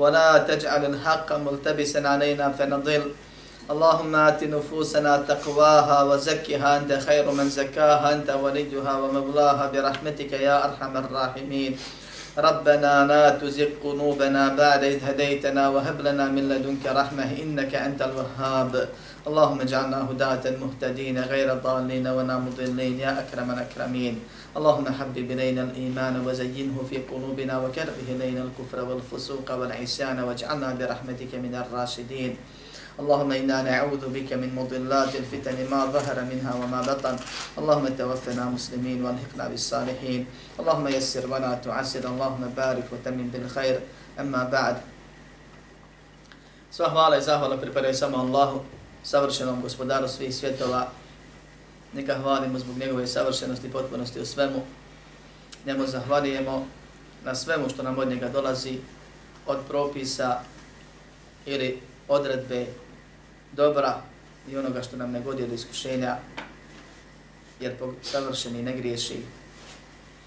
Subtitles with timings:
[0.00, 3.02] ولا تجعل الحق ملتبسا علينا فنضل.
[3.70, 6.68] اللهم آت نفوسنا تقواها وزكها.
[6.76, 9.64] أنت خير من زكاها أنت وليها ومولاها.
[9.72, 11.72] برحمتك يا أرحم الراحمين.
[12.38, 18.72] ربنا لا تزغ قلوبنا بعد إذ هديتنا وهب لنا من لدنك رحمة إنك أنت الوهاب.
[19.20, 24.14] اللهم اجعلنا هداة مهتدين غير ضالين ولا مضلين يا أكرم الأكرمين.
[24.56, 31.52] اللهم حبب إلينا الإيمان وزينه في قلوبنا وكره إلينا الكفر والفسوق والعصيان واجعلنا برحمتك من
[31.52, 32.32] الراشدين.
[33.00, 37.16] اللهم إنا نعوذ بك من مضلات الفتن ما ظهر منها وما بطن.
[37.60, 40.20] اللهم توفنا مسلمين والحقنا بالصالحين.
[40.60, 42.04] اللهم يسر ولا تعسر.
[42.08, 43.76] اللهم بارك وتمن بالخير.
[44.16, 44.76] أما بعد.
[46.70, 48.62] Sva hvala i zahvala pripadaju samo Allahu,
[49.02, 50.88] savršenom gospodaru svih svjetova.
[51.92, 54.62] Neka hvalimo zbog njegove savršenosti i potpunosti u svemu.
[55.66, 56.66] Njemu zahvalijemo
[57.24, 58.78] na svemu što nam od njega dolazi,
[59.46, 60.40] od propisa
[61.46, 62.66] ili odredbe
[63.52, 64.02] dobra
[64.48, 66.16] i onoga što nam ne godi od iskušenja,
[67.60, 69.22] jer savršeni ne griješi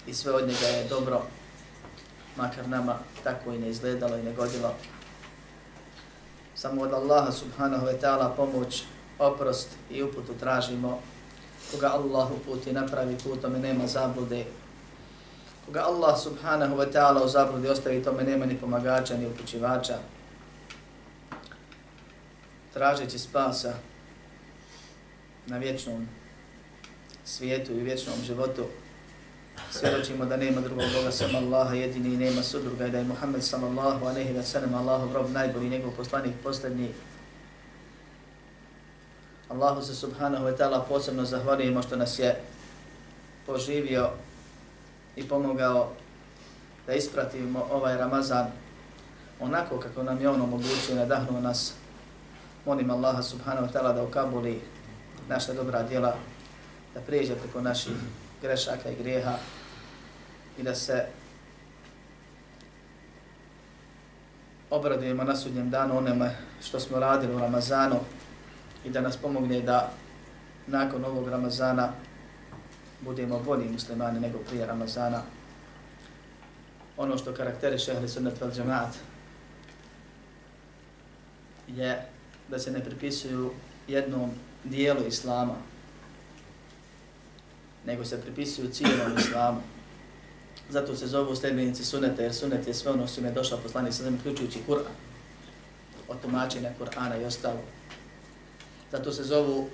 [0.06, 1.22] i sve od njega je dobro,
[2.36, 4.74] makar nama tako i ne izgledalo i ne godilo.
[6.54, 8.84] Samo od Allaha subhanahu wa ta'ala pomoć,
[9.18, 11.00] oprost i uputu tražimo.
[11.70, 14.44] Koga Allah uputi napravi put, tome nema zablude.
[15.66, 19.98] Koga Allah subhanahu wa ta'ala u zabludi ostavi tome nema ni pomagača ni upućivača
[22.74, 23.74] tražeći spasa
[25.46, 26.08] na vječnom
[27.24, 28.64] svijetu i vječnom životu,
[29.70, 33.44] svjedočimo da nema drugog Boga sam Allaha jedini i nema sudruga i da je Muhammed
[33.44, 36.90] sallallahu aleyhi wa sallam Allahov rob najbolji njegov poslanik posljednji.
[39.48, 42.40] Allahu se subhanahu wa ta'ala posebno zahvalijemo što nas je
[43.46, 44.10] poživio
[45.16, 45.92] i pomogao
[46.86, 48.46] da ispratimo ovaj Ramazan
[49.40, 51.72] onako kako nam je on omogućio i nadahnuo nas
[52.66, 54.60] molim Allaha subhanahu wa ta'ala da ukabuli
[55.28, 56.16] naša dobra djela,
[56.94, 57.92] da prijeđe preko naših
[58.44, 59.36] grešaka i grijeha
[60.58, 61.06] i da se
[64.70, 68.00] obradujemo na sudnjem danu onome što smo radili u Ramazanu
[68.84, 69.90] i da nas pomogne da
[70.66, 71.92] nakon ovog Ramazana
[73.00, 75.22] budemo bolji muslimani nego prije Ramazana.
[76.96, 78.94] Ono što karakteriše Ahli sunnet vel Jamaat
[81.68, 82.06] je
[82.48, 83.50] da se ne pripisuju
[83.88, 84.30] jednom
[84.64, 85.54] dijelu islama,
[87.86, 89.60] nego se pripisuju cijelom islamu.
[90.70, 94.02] Zato se zovu sljedbenici suneta, jer sunet je sve ono što je došla poslani sa
[94.02, 94.94] zemlje, ključujući Kur'an,
[96.08, 97.60] od tumačenja Kur'ana i ostalo.
[98.92, 99.68] Zato se zovu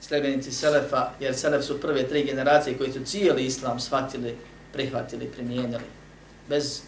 [0.00, 4.36] sljedbenici Selefa, jer Selef su prve tri generacije koji su cijeli islam shvatili,
[4.72, 5.84] prihvatili, primijenili,
[6.48, 6.82] bez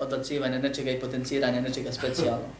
[0.00, 2.50] odbacivanja nečega i potenciranja nečega specijalnog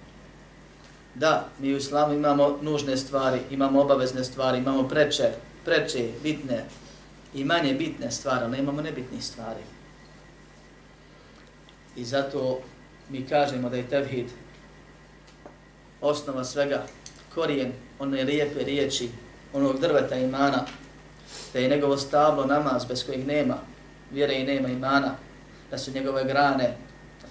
[1.18, 5.30] da mi u islamu imamo nužne stvari, imamo obavezne stvari, imamo preče,
[5.64, 6.64] preče, bitne
[7.34, 9.62] i manje bitne stvari, ali imamo nebitnih stvari.
[11.96, 12.60] I zato
[13.08, 14.26] mi kažemo da je tevhid
[16.00, 16.86] osnova svega,
[17.34, 19.08] korijen one lijepe riječi,
[19.52, 20.64] onog drveta imana,
[21.52, 23.56] da je njegovo stablo namaz bez kojeg nema
[24.12, 25.14] vjere i nema imana,
[25.70, 26.76] da su njegove grane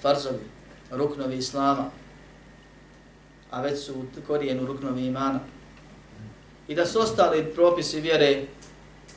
[0.02, 0.44] farzovi,
[0.92, 1.90] ruknovi islama,
[3.52, 5.40] a već su korijenu ruknovi imana.
[6.68, 8.44] I da su ostali propisi vjere,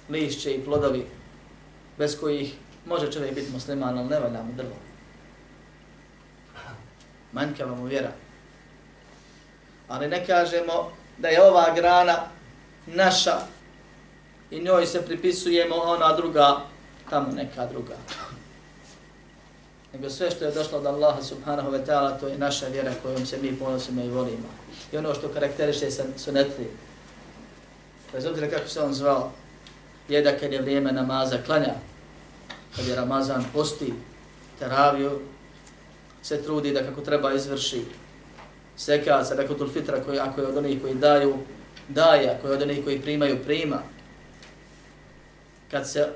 [0.08, 1.06] lišće i plodovi,
[1.98, 2.54] bez kojih
[2.86, 4.76] može čovjek biti musliman, ali ne valja mu drvo.
[7.32, 8.12] Manjkava mu vjera.
[9.88, 12.18] Ali ne kažemo da je ova grana
[12.86, 13.36] naša
[14.50, 16.60] i njoj se pripisujemo ona druga,
[17.10, 17.94] tamo neka druga
[19.92, 23.26] nego sve što je došlo od Allaha subhanahu wa ta'ala, to je naša vjera kojom
[23.26, 24.48] se mi ponosimo i volimo.
[24.92, 25.86] I ono što karakteriše
[26.16, 26.70] sunetli,
[28.12, 29.32] bez obzira kako se on zvao,
[30.08, 31.74] je da kad je vrijeme namaza klanja,
[32.76, 33.92] kad je Ramazan posti,
[34.58, 35.20] teraviju,
[36.22, 37.82] se trudi da kako treba izvrši
[38.76, 41.34] seka, sadakatul fitra, koji, ako je od onih koji daju,
[41.88, 43.82] daje, ako je od onih koji primaju, prima.
[45.70, 46.08] Kad se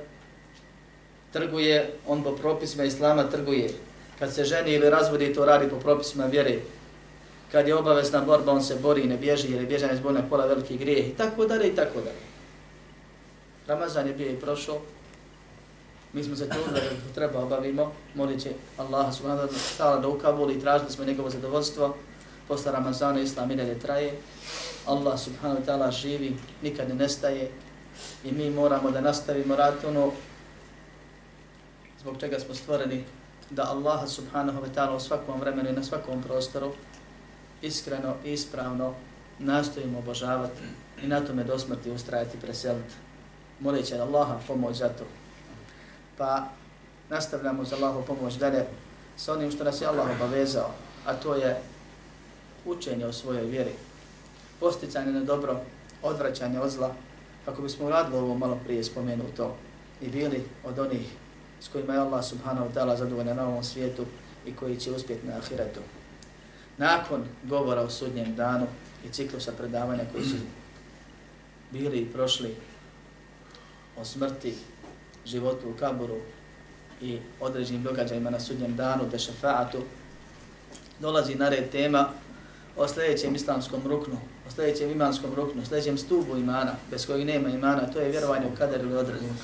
[1.32, 3.70] trguje, on po propisima Islama trguje.
[4.18, 6.58] Kad se ženi ili razvodi, to radi po propisima vjere
[7.54, 10.46] kad je obavezna borba, on se bori i ne bježi, jer je bježanje zbog pola
[10.46, 11.08] veliki grijeh.
[11.08, 12.24] I tako dalje i tako dalje.
[13.66, 14.78] Ramazan je bio i prošao,
[16.12, 20.54] mi smo se trudili da treba obavimo, molit će Allah subhanahu wa ta'ala da ukabuli
[20.54, 21.94] i tražili smo njegovo zadovoljstvo,
[22.48, 24.12] posle Ramazana Islam i dalje traje,
[24.86, 27.50] Allah subhanahu wa ta'ala živi, nikad ne nestaje.
[28.24, 30.12] I mi moramo da nastavimo rad ono
[32.00, 33.04] zbog čega smo stvoreni
[33.50, 36.72] da Allah subhanahu wa ta'ala u svakom vremenu i na svakom prostoru
[37.66, 38.94] iskreno i ispravno
[39.38, 40.62] nastojimo obožavati
[41.02, 42.94] i na tome do smrti ustrajati preseliti.
[43.60, 45.04] Molit će Allaha pomoć za to.
[46.18, 46.48] Pa
[47.10, 48.64] nastavljamo za Allahu pomoć dalje
[49.16, 50.70] sa onim što nas je Allah obavezao,
[51.06, 51.60] a to je
[52.64, 53.72] učenje o svojoj vjeri,
[54.60, 55.60] posticanje na dobro,
[56.02, 56.94] odvraćanje od zla,
[57.44, 59.56] kako bismo uradili ovo malo prije spomenuto
[60.00, 61.06] i bili od onih
[61.60, 64.04] s kojima je Allah subhanahu wa ta'ala zadovoljan na ovom svijetu
[64.46, 65.80] i koji će uspjeti na ahiretu.
[66.78, 68.66] Nakon govora o sudnjem danu
[69.06, 70.36] i ciklusa predavanja koji su
[71.70, 72.56] bili i prošli
[73.96, 74.54] o smrti,
[75.26, 76.16] životu u kaburu
[77.02, 79.78] i određenim događajima na sudnjem danu, te šefaatu,
[81.00, 82.08] dolazi na red tema
[82.76, 84.18] o sljedećem islamskom ruknu,
[84.48, 88.46] o sljedećem imanskom ruknu, o sljedećem stubu imana, bez kojeg nema imana, to je vjerovanje
[88.46, 89.34] u kader ili određenju.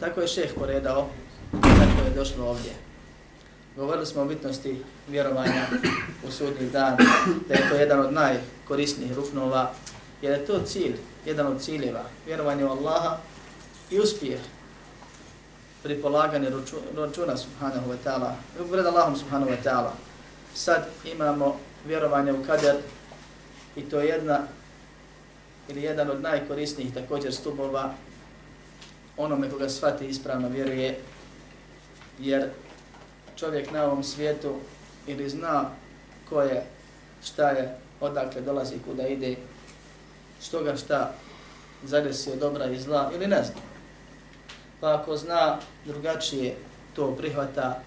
[0.00, 1.08] Tako je šeh poredao,
[1.52, 2.72] tako je došlo ovdje.
[3.76, 5.66] Govorili smo o bitnosti vjerovanja
[6.28, 6.96] u sudnji dan,
[7.48, 9.72] da je to jedan od najkorisnijih ruknova,
[10.22, 13.16] jer je to cilj, jedan od ciljeva, vjerovanje u Allaha
[13.90, 14.40] i uspjeh
[15.82, 16.48] pri polaganju
[16.96, 18.32] računa subhanahu wa ta'ala,
[18.70, 19.90] pred Allahom subhanahu wa ta'ala.
[20.54, 21.56] Sad imamo
[21.86, 22.76] vjerovanje u kader
[23.76, 24.40] i to je jedna
[25.68, 27.94] ili jedan od najkorisnijih također stubova
[29.16, 30.98] onome koga shvati ispravno vjeruje,
[32.18, 32.50] jer
[33.36, 34.54] čovjek na ovom svijetu
[35.06, 35.70] ili zna
[36.28, 36.64] ko je,
[37.24, 39.36] šta je, odakle dolazi, kuda ide,
[40.42, 41.14] što ga šta
[41.84, 43.60] zadesi od dobra i zla ili ne zna.
[44.80, 46.54] Pa ako zna drugačije
[46.96, 47.80] to prihvata,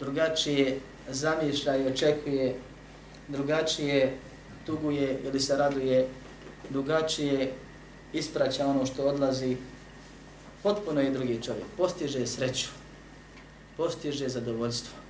[0.00, 2.54] drugačije zamišlja i očekuje,
[3.28, 4.16] drugačije
[4.66, 6.08] tuguje ili se raduje,
[6.70, 7.52] drugačije
[8.12, 9.56] ispraća ono što odlazi,
[10.62, 11.66] potpuno je drugi čovjek.
[11.76, 12.68] Postiže sreću,
[13.76, 15.02] postiže zadovoljstvo.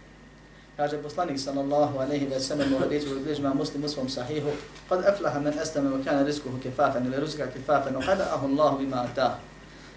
[0.76, 4.50] Kaže poslanik sallallahu alejhi ve sellem u hadisu koji bliži muslim u svom sahihu,
[4.88, 9.38] kad aflaha men aslama wa kana rizquhu kifafan ila rizqa kifafan, qada'ahu Allahu bima ata.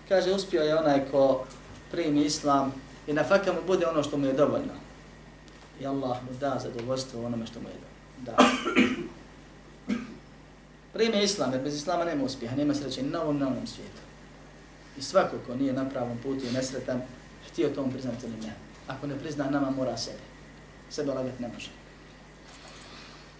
[0.09, 1.45] Kaže uspio je onaj ko
[1.91, 2.73] primi islam
[3.07, 4.73] i na fakka mu bude ono što mu je dovoljno.
[5.79, 7.75] I Allah mu da zadovoljstvo onome što mu je
[8.25, 8.37] da.
[10.93, 14.01] Primi islam, jer bez islama nema uspjeha, nema sreće na ovom na onom svijetu.
[14.97, 17.01] I svako ko nije na pravom putu je nesretan,
[17.55, 18.53] htio to priznati ili ne.
[18.87, 20.17] Ako ne prizna, nama mora sebe.
[20.89, 21.69] Sebe lagat ne može.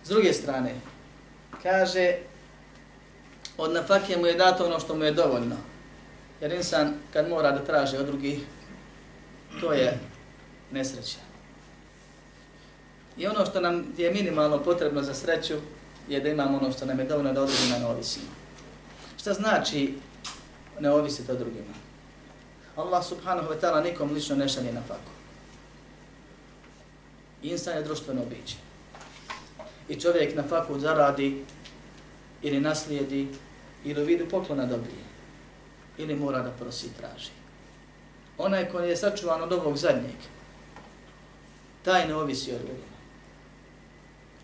[0.03, 0.75] S druge strane,
[1.63, 2.17] kaže,
[3.57, 5.56] od nafake mu je dato ono što mu je dovoljno.
[6.41, 8.39] Jer insan kad mora da traže od drugih,
[9.62, 10.00] to je
[10.71, 11.17] nesreća.
[13.17, 15.56] I ono što nam je minimalno potrebno za sreću,
[16.07, 18.25] je da imamo ono što nam je dovoljno da odrugima ne ovisimo.
[19.17, 19.94] Šta znači
[20.79, 21.85] ne ovisiti od drugima.
[22.75, 25.12] Allah subhanahu wa ta'ala nikom lično ne šalje na faku.
[27.44, 28.56] Insan je društveno biće.
[29.89, 31.45] I čovjek na faku zaradi
[32.42, 33.27] ili naslijedi
[33.86, 35.05] ili u vidu poklona dobije.
[35.98, 37.32] Ili mora da prosi i traži.
[38.38, 40.20] Onaj koji je sačuvan od ovog zadnjeg,
[41.84, 42.96] taj ne ovisi od drugima.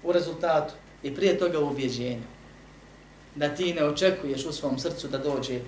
[0.04, 0.74] U rezultatu
[1.04, 2.24] i prije toga u ubjeđenju
[3.36, 5.60] da ti ne očekuješ u svom srcu da dođe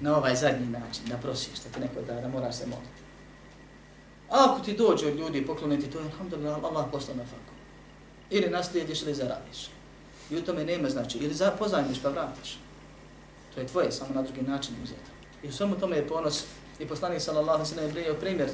[0.00, 3.02] na ovaj zadnji način, da prosiš, da ti neko da, da moraš se moliti.
[4.30, 7.54] A ako ti dođe od ljudi pokloniti, to je alhamdulillah, Allah posla na faku.
[8.30, 9.70] Ili naslijediš ili zaradiš.
[10.30, 12.58] I u tome nema znači, ili pozajmiš pa vratiš.
[13.54, 15.10] To je tvoje, samo na drugi način uzeto.
[15.42, 16.44] I u svemu tome je ponos
[16.78, 18.48] i poslanik sallallahu sallam je prijeo primjer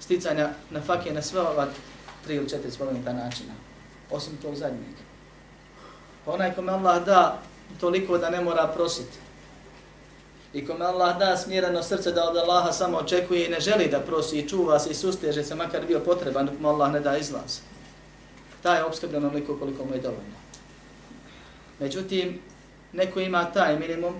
[0.00, 1.66] sticanja na fakije na sve ova
[2.24, 3.52] tri ili četiri spomenuta načina.
[4.10, 4.94] Osim tog zadnjeg.
[6.24, 7.42] Pa onaj kome Allah da
[7.80, 9.18] toliko da ne mora prositi,
[10.56, 14.00] i kome Allah da smjereno srce da od Allaha samo očekuje i ne želi da
[14.00, 17.16] prosi i čuva se i susteže se makar bio potreban dok mu Allah ne da
[17.16, 17.60] izlaz.
[18.62, 20.36] Ta je obskrbljen onoliko koliko mu je dovoljno.
[21.80, 22.40] Međutim,
[22.92, 24.14] neko ima taj minimum,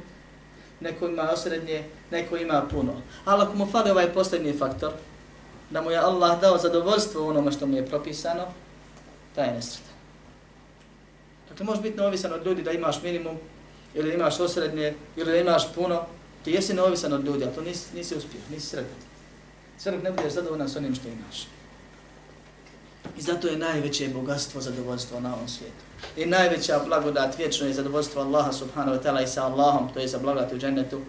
[0.81, 2.93] neko ima osrednje, neko ima puno.
[3.25, 4.93] Ali ako mu fali ovaj posljednji faktor,
[5.71, 8.45] da mu je Allah dao zadovoljstvo onome što mu je propisano,
[9.35, 9.95] taj je nesretan.
[11.49, 13.37] Dakle, može biti neovisan od ljudi da imaš minimum,
[13.95, 16.03] ili imaš osrednje, ili da imaš puno,
[16.47, 19.01] Ti jesi neovisan od ljudi, a to nisi, nisi uspio, nisi sretan.
[19.79, 21.47] Sve dok ne budeš zadovoljan s onim što imaš.
[23.19, 25.83] I zato je najveće bogatstvo zadovoljstvo na ovom svijetu.
[26.17, 30.09] I najveća blagodat vječno je zadovoljstvo Allaha subhanahu wa ta'ala i sa Allahom, to je
[30.09, 31.01] za blagodat u džennetu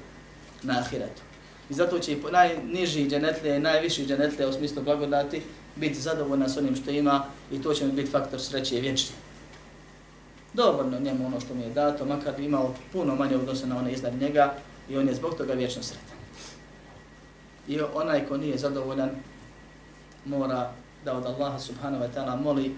[0.63, 1.21] na ahiretu.
[1.69, 5.41] I zato će i najniži dženetlije i najviši dženetlije u smislu blagodati
[5.75, 9.15] biti zadovoljna s onim što ima i to će mi biti faktor sreće i vječni.
[10.53, 13.93] Dovoljno njemu ono što mi je dato, makar bi imao puno manje odnose na one
[13.93, 14.53] iznad njega
[14.89, 16.17] i on je zbog toga vječno sretan.
[17.67, 19.09] I onaj ko nije zadovoljan
[20.25, 20.71] mora
[21.05, 22.75] da od Allaha subhanahu wa ta'ala moli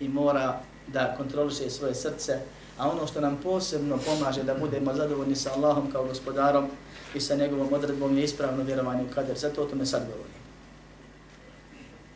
[0.00, 2.38] i mora da kontroliše svoje srce,
[2.78, 6.68] a ono što nam posebno pomaže da budemo zadovoljni sa Allahom kao gospodarom
[7.14, 9.38] i sa njegovom odredbom je ispravno vjerovanje u kader.
[9.38, 10.38] Zato o tome sad govorim.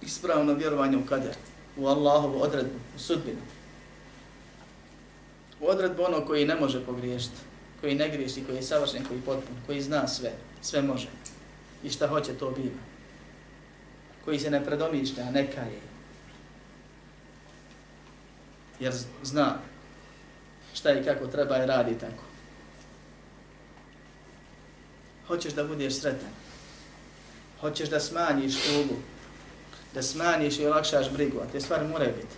[0.03, 1.35] Ispravno vjerovanje u kader,
[1.77, 3.41] u Allahovu odredbu, u sudbinu.
[5.61, 7.41] U odredbu ono koji ne može pogriješiti,
[7.83, 11.09] koji ne griješi, koji je savršen, koji je potpun, koji zna sve, sve može.
[11.85, 12.83] I šta hoće, to biva.
[14.25, 15.81] Koji se ne predomišlja, neka je.
[18.81, 19.59] Jer zna
[20.75, 22.25] šta i kako treba i radi tako.
[25.27, 26.31] Hoćeš da budeš sretan.
[27.61, 28.97] Hoćeš da smanjiš tugu.
[29.95, 31.41] Da smanjiš i olakšaš brigu.
[31.41, 32.37] A te stvari moraju biti.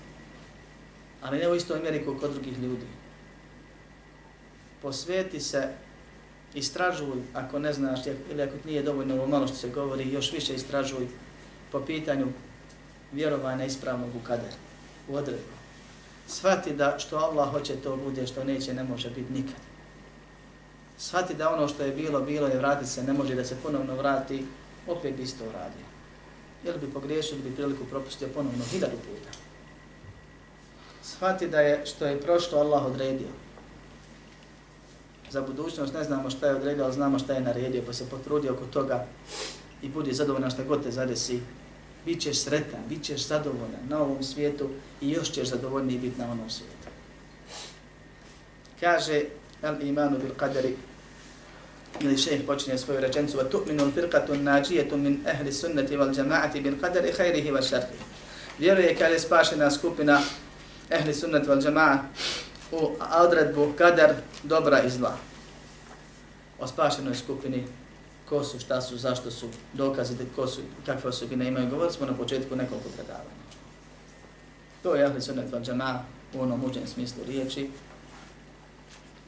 [1.23, 3.04] Ali ne u istoj mjeri kod drugih ljudi.
[4.85, 5.69] Posveti se,
[6.55, 8.01] istražuj ako ne znaš
[8.31, 11.09] ili ako nije dovoljno ovo malo što se govori, još više istražuj
[11.73, 12.27] po pitanju
[13.13, 14.53] vjerovanja ispravnog u kader,
[15.09, 15.55] u odredbu.
[16.27, 19.65] Svati da što Allah hoće to bude, što neće ne može biti nikad
[20.99, 23.95] shvati da ono što je bilo, bilo je vrati se, ne može da se ponovno
[23.95, 24.45] vrati,
[24.87, 25.87] opet bi isto uradio.
[26.65, 29.39] Jel bi pogriješio, bi priliku propustio ponovno hiljadu puta.
[31.03, 33.29] Shvati da je što je prošlo Allah odredio.
[35.35, 38.49] Za budućnost ne znamo šta je odredio, ali znamo šta je naredio, pa se potrudi
[38.49, 39.07] oko toga
[39.83, 41.41] i budi zadovoljan šta god te zadesi.
[42.07, 44.69] Bićeš sretan, bićeš zadovoljan na ovom svijetu
[45.01, 46.89] i još ćeš zadovoljniji biti na onom svijetu.
[48.81, 49.23] Kaže
[49.63, 50.73] al-imanu bil qadari
[52.01, 56.75] ili šejh počinje svoju rečenicu wa tu'minu al-firqatu an-najiyatu min ahli sunnati wal jama'ati bil
[56.83, 58.05] qadari khairihi wa sharrihi
[58.59, 60.21] vjeruje kada je spašena skupina
[60.91, 61.99] ahli sunnati wal jama'a
[62.73, 62.91] u
[63.25, 65.17] odredbu kadar dobra i zla.
[66.59, 67.65] O spašenoj skupini
[68.29, 72.17] ko su, šta su, zašto su, dokazi ko su, kakve osobine imaju, govorili smo na
[72.17, 73.45] početku nekoliko predavanja.
[74.83, 76.03] To je ahli sunnet val džama
[76.35, 77.71] u onom uđenom smislu riječi,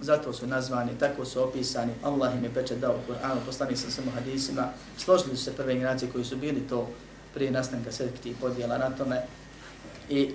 [0.01, 3.91] zato su nazvani, tako su opisani, Allah im je pečet dao u Kur'anu, poslani sam
[3.91, 6.89] samo hadisima, složili su se prve generacije koji su bili to
[7.35, 9.23] prije nastanka sekti i podijela na tome.
[10.09, 10.33] I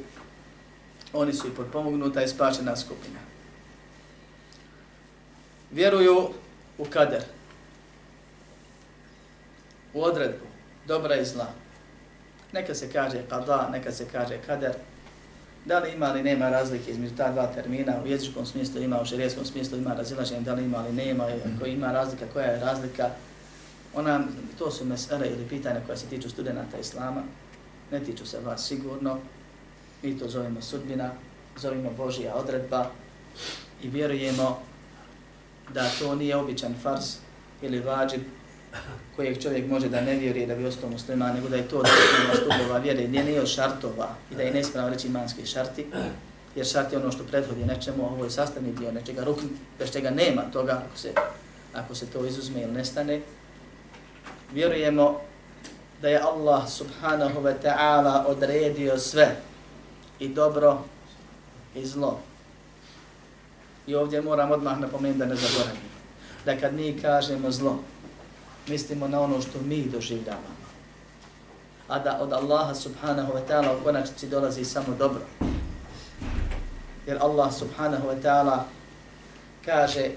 [1.13, 3.19] oni su i potpomognuta i spačena skupina.
[5.71, 6.29] Vjeruju
[6.77, 7.23] u kader,
[9.93, 10.45] u odredbu,
[10.87, 11.47] dobra i zla.
[12.53, 14.73] Neka se kaže kada, neka se kaže kader,
[15.65, 19.05] Da li ima ili nema razlike između ta dva termina, u jezičkom smislu ima, u
[19.05, 23.09] širijeskom smislu ima razilaženje, da li ima ili nema, ako ima razlika, koja je razlika.
[23.93, 24.23] Ona,
[24.57, 27.23] to su mesele ili pitanja koja se tiču studenta Islama,
[27.91, 29.19] ne tiču se vas sigurno,
[30.03, 31.11] mi to zovemo sudbina,
[31.57, 32.85] zovemo Božija odredba
[33.83, 34.59] i vjerujemo
[35.73, 37.15] da to nije običan fars
[37.61, 38.21] ili vađib
[39.15, 41.87] kojeg čovjek može da ne vjeruje da bi ostao muslima, nego da je to od
[42.35, 45.85] stupova vjere, gdje nije od šartova i da je neispravno reći imanski šarti,
[46.55, 49.39] jer šart je ono što prethodi nečemu, ovo je sastavni dio nečega, ruk,
[49.79, 51.13] bez čega nema toga ako se,
[51.73, 53.21] ako se to izuzme ili nestane.
[54.53, 55.21] Vjerujemo
[56.01, 59.35] da je Allah subhanahu wa ta'ala odredio sve
[60.20, 60.78] i dobro
[61.74, 62.18] i zlo.
[63.86, 65.86] I ovdje moram odmah napomenuti da ne zaboravimo.
[66.44, 67.78] Da kad mi kažemo zlo,
[68.68, 70.56] mislimo na ono što mi doživljavamo.
[71.88, 75.22] A da od Allaha subhanahu wa ta'ala u konačnici dolazi samo dobro.
[77.06, 78.64] Jer Allah subhanahu wa ta'ala
[79.64, 80.10] kaže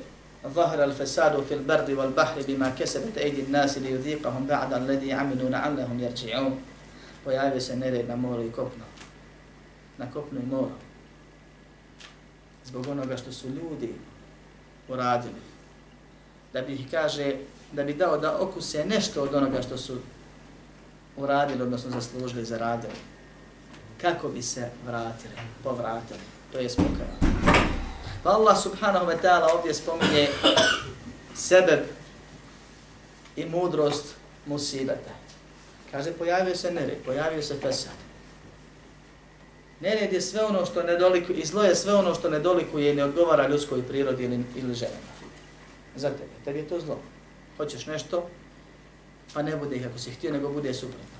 [0.47, 6.55] ظهر الفساد في البر والبحر بما كسبت أيدي الناس ليذيقهم بعد الذي عملوا لعلهم يرجعون
[7.25, 8.83] pojavio se nered na moru i kopno.
[9.98, 10.70] Na kopnu i moru.
[12.64, 13.94] Zbog onoga što su ljudi
[14.88, 15.40] uradili.
[16.52, 17.36] Da bi ih, kaže,
[17.72, 19.98] da bi dao da okuse nešto od onoga što su
[21.16, 22.94] uradili, odnosno zaslužili, zaradili.
[24.00, 26.20] Kako bi se vratili, povratili.
[26.52, 27.34] To je spokojno.
[28.22, 30.28] Pa Allah subhanahu wa ta'ala ovdje spominje
[31.34, 31.84] sebe
[33.36, 34.14] i mudrost
[34.46, 35.10] musibeta.
[35.90, 38.03] Kaže, pojavio se nered, pojavio se fesad.
[39.84, 43.04] Nered je sve ono što nedolikuje, i zlo je sve ono što nedolikuje i ne
[43.04, 45.12] odgovara ljudskoj prirodi ili, ili ženama.
[45.96, 46.98] Za tebe, tebi je to zlo
[47.56, 48.28] hoćeš nešto,
[49.34, 51.18] pa ne bude ih ako si htio, nego bude suprotno.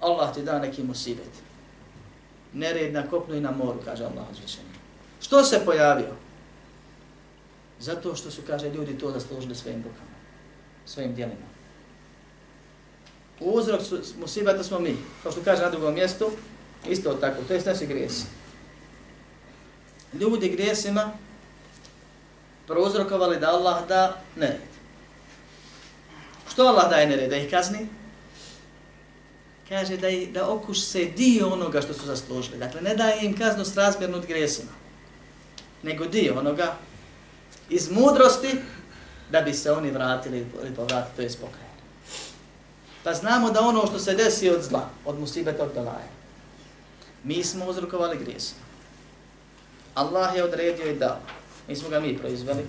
[0.00, 1.30] Allah ti da neki musibet.
[2.52, 4.76] Nered na kopnu i na moru, kaže Allah uzvišenje.
[5.20, 6.14] Što se pojavio?
[7.80, 10.16] Zato što su, kaže, ljudi to zaslužili svojim rukama,
[10.86, 11.46] svojim dijelima.
[13.40, 16.30] Uzrok su, musibata smo mi, kao što kaže na drugom mjestu,
[16.88, 18.24] isto tako, to je naši grijesi.
[20.12, 21.12] Ljudi grijesima
[22.66, 24.60] prouzrokovali da Allah da nered.
[26.52, 27.30] Što Allah daje nered?
[27.30, 27.86] Da ih kazni?
[29.68, 32.58] Kaže da, da okuš se dio onoga što su zaslužili.
[32.58, 34.72] Dakle, ne daje im kaznu s razmjernu od grijesima,
[35.82, 36.76] nego dio onoga
[37.70, 38.50] iz mudrosti
[39.30, 41.66] da bi se oni vratili ili povratili, to je spokaj.
[43.04, 46.15] Pa znamo da ono što se desi od zla, od musibeta, od belaja,
[47.26, 48.60] mi smo uzrokovali grijesima.
[49.94, 51.18] Allah je odredio i dao.
[51.68, 52.66] Nismo ga mi proizveli,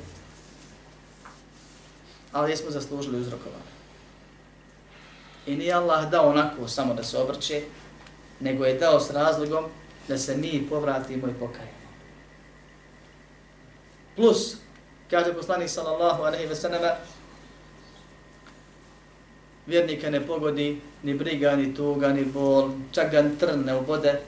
[2.31, 3.63] ali smo zaslužili uzrokovali.
[5.45, 7.61] I nije Allah dao onako samo da se obrće,
[8.39, 9.65] nego je dao s razlogom
[10.07, 11.77] da se mi povratimo i pokajemo.
[14.15, 14.55] Plus,
[15.09, 16.91] kaže poslanik sallallahu alaihi ve sallama,
[19.67, 24.21] vjernika ne pogodi ni briga, ni tuga, ni bol, čak ga trn ne ubode,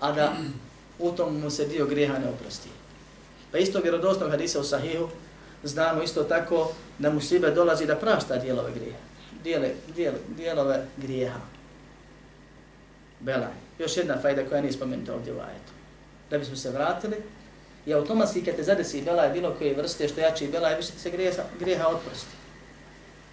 [0.00, 0.32] a da
[0.98, 2.68] u tom mu se dio grijeha ne oprosti.
[3.52, 5.08] Pa isto vjerodosnog hadisa u sahihu,
[5.64, 8.98] znamo isto tako da mu sibe dolazi da prašta dijelove grijeha.
[9.44, 11.40] Dijele, dijel, dijelove grijeha.
[13.20, 13.52] Belaj.
[13.78, 15.72] Još jedna fajda koja nije spomenuta ovdje u ajetu.
[16.30, 17.16] Da bismo se vratili,
[17.86, 21.42] i automatski kad te zadesi belaj bilo koje vrste, što jači belaj, više se grijeha,
[21.60, 22.34] grijeha otprosti.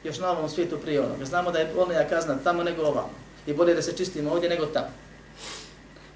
[0.04, 1.26] Još na ovom svijetu prije onoga.
[1.26, 3.14] Znamo da je bolnija kazna tamo nego ovamo.
[3.48, 4.88] I bolje da se čistimo ovdje nego tamo.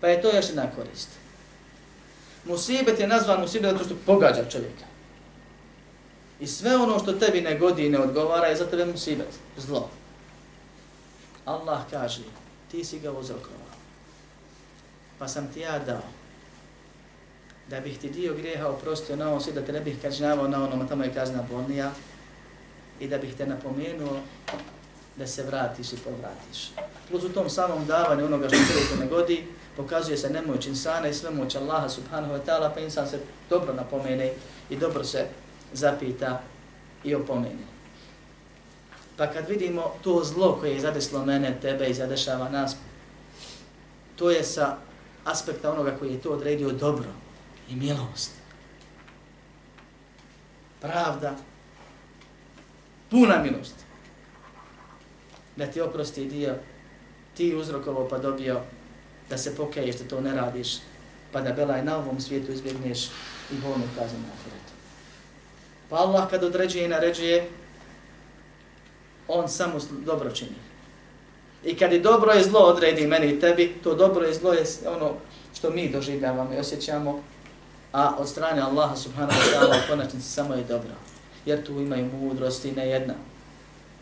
[0.02, 1.10] Pa je to još jedna korist.
[2.46, 4.86] Musibet je nazvan musibet zato što pogađa čovjeka.
[6.40, 9.28] I sve ono što tebi ne godi i ne odgovara je za tebe musibet,
[9.58, 9.90] zlo.
[11.46, 12.22] Allah kaže,
[12.72, 13.72] ti si ga uzrokovao.
[15.20, 16.02] Pa sam ti ja dao
[17.72, 20.88] da bih ti dio grijeha oprostio na ovom da te ne bih kažnjavao na onom,
[20.88, 21.92] tamo je kazna bolnija,
[23.00, 24.20] i da bih te napomenuo
[25.16, 26.72] da se vratiš i povratiš.
[27.12, 29.44] Plus u tom samom davanju onoga što čovjeku ne godi,
[29.76, 33.20] pokazuje se nemoć insana i svemoć Allaha subhanahu wa ta'ala, pa insan se
[33.50, 34.32] dobro napomene
[34.70, 35.26] i dobro se
[35.74, 36.42] zapita
[37.04, 37.72] i opomene.
[39.18, 42.76] Pa kad vidimo to zlo koje je zadeslo mene, tebe i zadešava nas,
[44.16, 44.78] to je sa
[45.26, 47.10] aspekta onoga koji je to odredio dobro
[47.70, 48.32] i milost.
[50.82, 51.36] Pravda,
[53.10, 53.76] puna milost.
[55.56, 56.56] Da ti oprosti dio,
[57.34, 58.62] ti uzrokovo pa dobio
[59.30, 60.78] da se pokaješ da to ne radiš,
[61.32, 63.06] pa da belaj na ovom svijetu izbjegneš
[63.52, 64.74] i bolnu kaznu na ahiretu.
[65.90, 67.50] Pa Allah kad određuje i naređuje,
[69.28, 70.56] on samo dobro čini.
[71.66, 74.64] I kad je dobro i zlo odredi meni i tebi, to dobro i zlo je
[74.88, 75.14] ono
[75.54, 77.22] što mi doživljavamo i osjećamo,
[77.92, 80.92] a od strane Allaha subhanahu wa ta'ala u konačnici samo je dobro.
[81.46, 83.14] Jer tu imaju mudrosti ne jedna.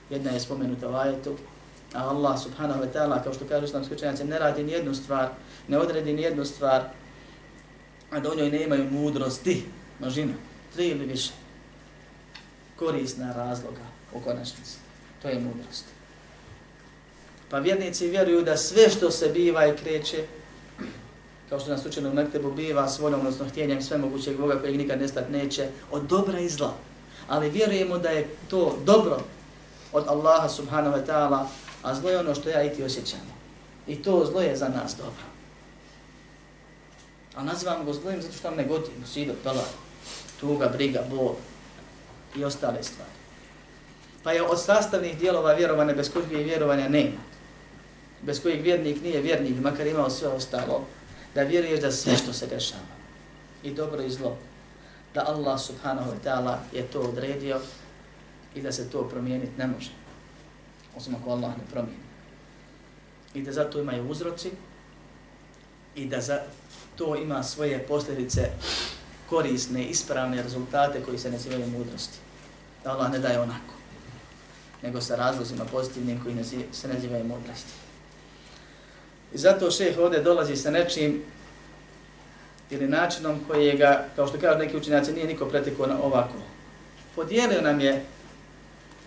[0.10, 1.36] Jedna je spomenuta u ajetu,
[1.94, 5.30] A Allah subhanahu wa ta'ala, kao što kažu islamski učenjaci, ne radi ni jednu stvar,
[5.68, 6.84] ne odredi ni jednu stvar,
[8.12, 9.66] a da u njoj ne imaju mudrosti,
[10.00, 10.34] množina,
[10.76, 11.32] tri ili više,
[12.76, 14.78] korisna razloga u konačnici.
[15.22, 15.86] To je mudrost.
[17.50, 20.26] Pa vjernici vjeruju da sve što se biva i kreće,
[21.50, 24.78] kao što nas učeno u Mektebu biva s voljom, odnosno htjenjem sve mogućeg Boga kojeg
[24.78, 26.74] nikad nestat neće, od dobra i zla.
[27.28, 29.20] Ali vjerujemo da je to dobro
[29.94, 31.46] od Allaha subhanahu wa ta'ala,
[31.84, 33.40] a zlo je ono što ja i ti osjećamo.
[33.88, 35.24] I to zlo je za nas dobro.
[37.36, 39.66] A nazivamo go zlojim zato što nam ne goti, musido, pala,
[40.40, 41.36] tuga, briga, bol
[42.36, 43.12] i ostale stvari.
[44.24, 47.22] Pa je od sastavnih dijelova vjerovane bez kojih je vjerovanja nema.
[48.22, 50.86] Bez kojih vjernik nije vjernik, makar imao sve ostalo,
[51.36, 52.82] da vjeruješ da sve što se dešava,
[53.64, 54.38] i dobro i zlo,
[55.14, 57.60] da Allah subhanahu wa ta'ala je to odredio
[58.56, 59.99] i da se to promijeniti ne može
[60.98, 62.04] osim ako Allah ne promijeni.
[63.34, 64.52] I da zato imaju uzroci
[65.96, 66.40] i da za
[66.96, 68.50] to ima svoje posljedice
[69.30, 72.18] korisne, ispravne rezultate koji se nazivaju mudrosti.
[72.84, 73.74] Da Allah ne daje onako,
[74.82, 76.36] nego sa razlozima pozitivnim koji
[76.72, 77.72] se nazivaju mudrosti.
[79.34, 81.24] I zato šeh ovdje dolazi sa nečim
[82.70, 86.34] ili načinom koji ga, kao što kažu neki učenjaci, nije niko pretekao na ovako.
[87.16, 88.06] Podijelio nam je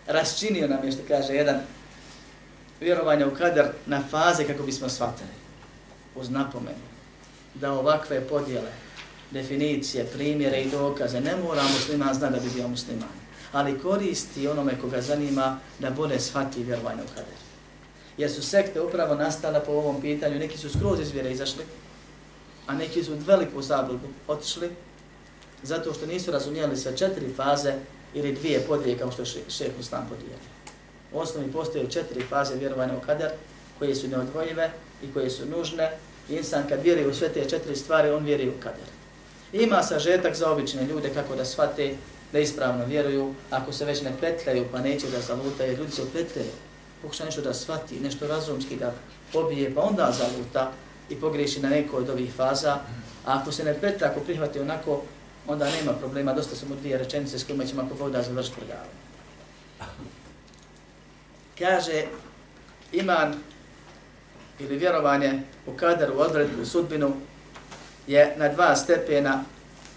[0.07, 1.61] raščinio nam je, što kaže, jedan
[2.81, 5.31] vjerovanje u kader na faze kako bismo shvatili.
[6.15, 6.93] Uz napomenu
[7.55, 8.73] da ovakve podjele,
[9.31, 13.09] definicije, primjere i dokaze ne mora musliman zna da bi bio musliman.
[13.53, 17.43] Ali koristi onome koga zanima da bolje shvati vjerovanje u kader.
[18.17, 20.39] Jer su sekte upravo nastala po ovom pitanju.
[20.39, 21.65] Neki su skroz iz vjere izašli,
[22.67, 24.71] a neki su veliku zabludu otišli,
[25.63, 27.75] zato što nisu razumijeli sve četiri faze
[28.15, 30.43] ili dvije podvije kao što je šeh Islam podijeli.
[31.13, 33.31] U osnovi postoje četiri faze vjerovanja u kader,
[33.79, 34.71] koje su neodvojive
[35.03, 35.91] i koje su nužne.
[36.29, 38.89] Insan kad vjeruje u sve te četiri stvari, on vjeruje u kader.
[39.53, 41.95] Ima sažetak za obične ljude kako da shvate
[42.33, 46.03] da ispravno vjeruju, ako se već ne petljaju pa neće da zaluta, jer ljudi se
[46.13, 46.51] petljaju,
[47.03, 48.95] pokuša nešto da shvati, nešto razumski da
[49.33, 50.73] pobije, pa onda zaluta
[51.11, 52.73] i pogriješi na neko od ovih faza.
[53.27, 55.03] A ako se ne petlja, ako prihvati onako,
[55.47, 59.03] onda nema problema, dosta su mu dvije rečenice s kojima ćemo ako voda završiti predavanje.
[61.59, 62.05] Kaže,
[62.93, 63.35] iman
[64.59, 67.13] ili vjerovanje u kader, u odredbu, u sudbinu,
[68.07, 69.45] je na dva stepena,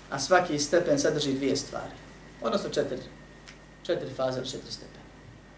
[0.10, 1.94] a svaki stepen sadrži dvije stvari.
[2.42, 3.02] Odnosno četiri.
[3.84, 5.06] Četiri faze ili četiri stepena.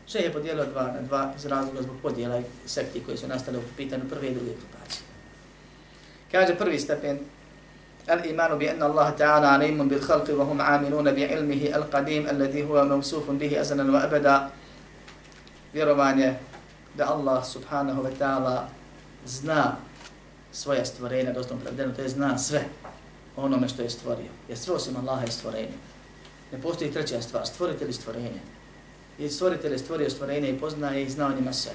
[0.08, 3.62] Še je podijelio dva na dva iz razloga zbog podijela sekti koji su nastali u
[3.78, 5.04] pitanju prve i druge grupacije.
[6.32, 7.20] Kaže prvi stepen,
[8.11, 13.93] الإيمان بأن الله تعالى عليم بالخلق وهم عاملون بعلمه القديم الذي هو موصوف به أزلا
[13.93, 14.51] وأبدا
[15.73, 16.35] vjerovanje
[16.95, 18.69] da Allah subhanahu wa ta'ala
[19.27, 19.77] zna
[20.53, 22.65] svoje stvorenje, dostom pravdeno, to je zna sve
[23.37, 24.31] onome što je stvorio.
[24.49, 25.77] Jer sve osim Allaha je stvorenje.
[26.53, 28.41] Ne postoji treća stvar, stvoritelj stvorenje.
[29.19, 31.73] I stvoritelj je stvorio stvorenje i poznaje i zna o njima sve.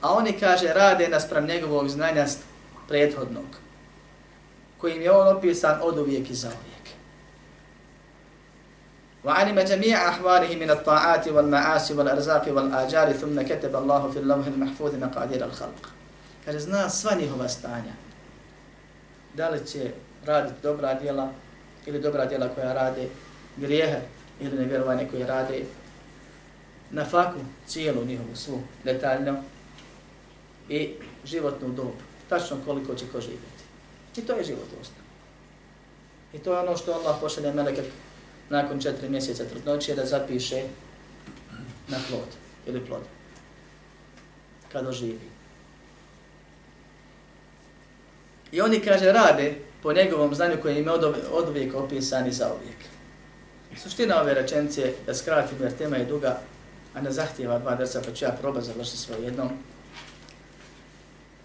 [0.00, 2.26] A oni, kaže, rade naspram njegovog znanja
[2.88, 3.46] prethodnog,
[4.78, 6.74] kojim je on opisan od uvijek i za uvijek.
[9.24, 15.44] وعلم جميع أحواله من الطاعات والمعاصي والأرزاق والآجار ثم كتب الله في اللوح المحفوظ مقادير
[15.44, 15.94] الخلق
[16.44, 17.92] kaže, zna sva njihova stanja.
[19.34, 19.90] Da li će
[20.24, 21.30] raditi dobra djela
[21.86, 23.08] ili dobra djela koja rade,
[23.56, 24.00] grijehe
[24.40, 25.64] ili nevjerovanje koje rade,
[26.90, 29.36] na faku cijelu njihovu svu detaljno
[30.68, 31.92] i životnu dobu,
[32.28, 33.57] tačno koliko će ko živjeti.
[34.19, 34.99] I to je život usta.
[36.33, 37.83] I to je ono što Allah pošalje meleke
[38.49, 40.63] nakon četiri mjeseca trudnoće da zapiše
[41.87, 42.27] na plod
[42.67, 43.01] ili plod.
[44.71, 45.29] Kada živi.
[48.51, 50.91] I oni, kaže, rade po njegovom znanju koji im je
[51.31, 52.77] od uvijek opisan i za uvijek.
[53.77, 56.41] Suština ove rečenice, da skratim jer tema je duga,
[56.93, 59.49] a ne zahtjeva dva drca, pa ću ja probati završiti svoj jednom,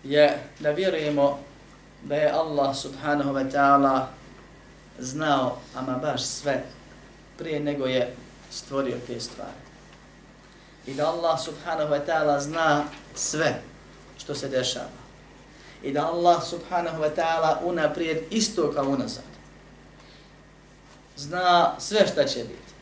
[0.05, 1.39] je da vjerujemo
[2.05, 4.07] da je Allah subhanahu wa ta'ala
[4.99, 6.65] znao ama baš sve
[7.39, 8.15] prije nego je
[8.51, 9.65] stvorio te stvari.
[10.87, 13.63] I da Allah subhanahu wa ta'ala zna sve
[14.19, 15.05] što se dešava
[15.83, 19.25] i da Allah subhanahu wa ta'ala unaprijed isto kao unazad.
[21.17, 22.73] Zna sve šta će biti.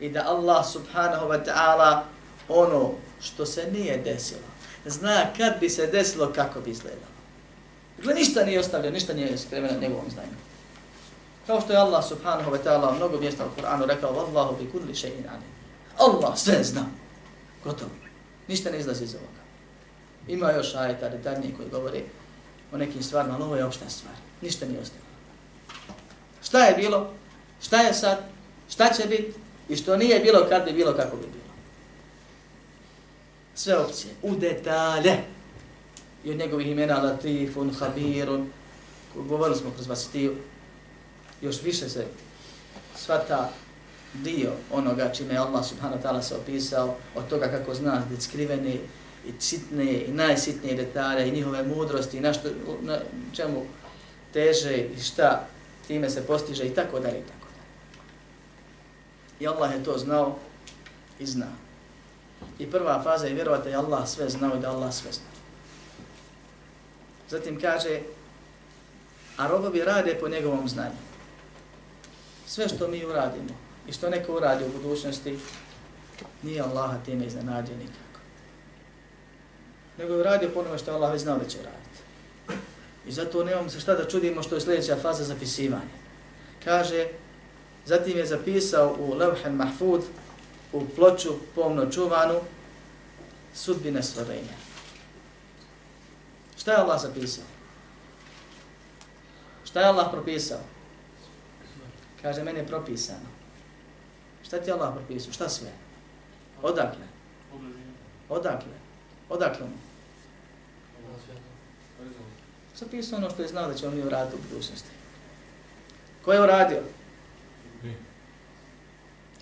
[0.00, 2.00] I da Allah subhanahu wa ta'ala
[2.48, 4.46] ono što se nije desilo,
[4.84, 7.15] zna kad bi se desilo, kako bi izgledalo.
[7.96, 10.36] Dakle, ništa nije ostavljeno, ništa nije skriveno njegovom znanju.
[11.46, 14.94] Kao što je Allah subhanahu wa ta'ala mnogo mjesta u Kur'anu rekao Wallahu bi kulli
[14.94, 15.50] še'in alim.
[15.98, 16.86] Allah sve zna.
[17.64, 17.90] Gotovo.
[18.48, 19.42] Ništa ne izlazi iz ovoga.
[20.28, 22.04] Ima još ajeta detaljnije koji govori
[22.72, 24.14] o nekim stvarima, ali ovo je opšta stvar.
[24.42, 25.04] Ništa nije ostalo.
[26.42, 27.12] Šta je bilo?
[27.62, 28.18] Šta je sad?
[28.70, 29.32] Šta će biti?
[29.68, 31.54] I što nije bilo kad bi bilo, kako bi bilo.
[33.54, 34.14] Sve opcije.
[34.22, 35.35] U detalje.
[36.26, 38.50] I od njegovih imena Latifun, Habirun,
[39.14, 40.36] govorili smo kroz Vasitiju,
[41.40, 42.06] još više se
[42.96, 43.50] svata
[44.14, 48.80] dio onoga čime je Allah subhanahu ta'ala se opisao, od toga kako zna da skriveni
[49.26, 52.48] i sitne i najsitnije detalje i njihove mudrosti i na, što,
[52.82, 52.98] na
[53.32, 53.62] čemu
[54.32, 55.46] teže i šta
[55.86, 57.70] time se postiže i tako dalje i tako dalje.
[59.40, 60.36] I Allah je to znao
[61.18, 61.48] i zna.
[62.58, 65.35] I prva faza je vjerovati da je Allah sve znao i da Allah sve zna.
[67.30, 68.00] Zatim kaže,
[69.36, 71.02] a robovi rade po njegovom znanju.
[72.46, 73.54] Sve što mi uradimo
[73.88, 75.38] i što neko uradi u budućnosti,
[76.42, 78.20] nije Allaha time iznenadio nikako.
[79.98, 82.00] nego je uradio po onome što Allah već znao da će raditi.
[83.06, 85.96] I zato nemamo se šta da čudimo što je sljedeća faza zapisivanja.
[86.64, 87.06] Kaže,
[87.84, 90.04] zatim je zapisao u Levhen Mahfud,
[90.72, 92.40] u ploču pomno čuvanu,
[93.54, 94.65] sudbine stvorenja.
[96.66, 97.44] Šta je Allah zapisao?
[99.64, 100.58] Šta je Allah propisao?
[102.22, 103.28] Kaže, meni je propisano.
[104.42, 105.32] Šta ti je Allah propisao?
[105.32, 105.70] Šta sve?
[106.62, 107.06] Odakle?
[108.28, 108.72] Odakle?
[109.28, 109.76] Odakle mu?
[112.76, 114.90] Zapisao ono što je znao da će on mi uraditi u budućnosti.
[116.24, 116.82] Ko je uradio?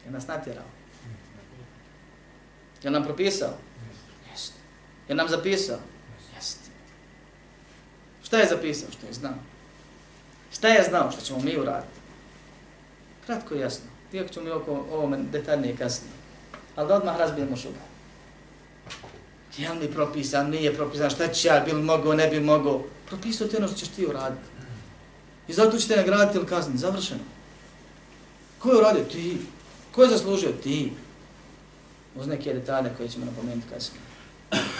[0.05, 0.69] Je nas natjerao.
[2.83, 3.55] Je nam propisao?
[4.33, 4.59] Jeste.
[5.09, 5.79] Je nam zapisao?
[8.25, 8.89] Šta je zapisao?
[8.91, 9.35] Što je znao?
[10.53, 11.99] Šta je znao što ćemo mi uraditi?
[13.27, 13.87] Kratko i jasno.
[14.13, 16.13] Iako ćemo mi oko ovome detaljnije kasnije.
[16.77, 17.81] Ali da odmah razbijemo šuga.
[19.57, 22.83] Je li mi propisan, nije propisan, šta će ja, bil mogo, ne bi mogo.
[23.07, 24.49] Propisao ti ono što ćeš ti uraditi.
[25.49, 26.79] I zato ćete nagraditi ili kazniti.
[26.79, 27.21] Završeno.
[28.59, 29.05] Ko je uradio?
[29.05, 29.39] Ti.
[29.93, 30.53] Ko je zaslužio?
[30.63, 30.93] Ti.
[32.17, 34.03] Uz neke detalje koje ćemo napomenuti kasnije.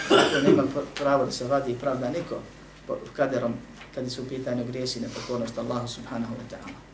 [0.09, 0.63] Zato nema
[0.95, 2.39] pravo da se vadi i pravda niko
[3.15, 3.53] kaderom
[3.95, 6.85] kada su u pitanju grijesi nepokornost Allahu subhanahu wa ta'ala.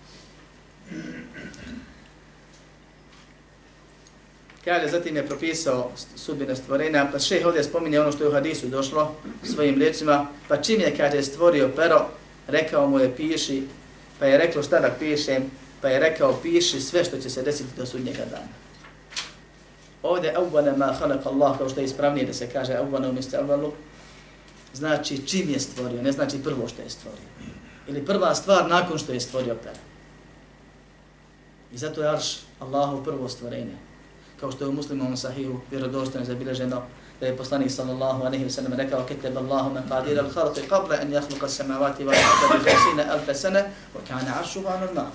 [4.65, 8.67] Kaže, zatim je propisao sudbine stvorenja, pa šeh ovdje spominje ono što je u hadisu
[8.67, 12.05] došlo svojim riječima, pa čim je, kaže, stvorio pero,
[12.47, 13.63] rekao mu je piši,
[14.19, 15.51] pa je reklo šta da pišem,
[15.81, 18.47] pa je rekao piši sve što će se desiti do sudnjega dana.
[20.03, 23.73] Ovdje evvane ma halak Allah, kao što je ispravnije da se kaže evvane umjesto evvalu,
[24.73, 27.27] znači čim je stvorio, ne znači prvo što je stvorio.
[27.87, 29.79] Ili prva stvar nakon što je stvorio pera.
[31.73, 33.77] I zato je arš Allahu prvo stvorenje.
[34.39, 36.81] Kao što je u muslimom sahihu vjerodostojno zabilježeno
[37.19, 41.45] da je poslanik sallallahu alejhi ve sellem rekao ketebe Allahu maqadir al-khalq qabla an yakhluqa
[41.45, 42.69] as-samawati wal arda bi
[43.29, 43.59] 50000 sana
[43.95, 45.11] wa kana 'arshuhu 'ala al-ma.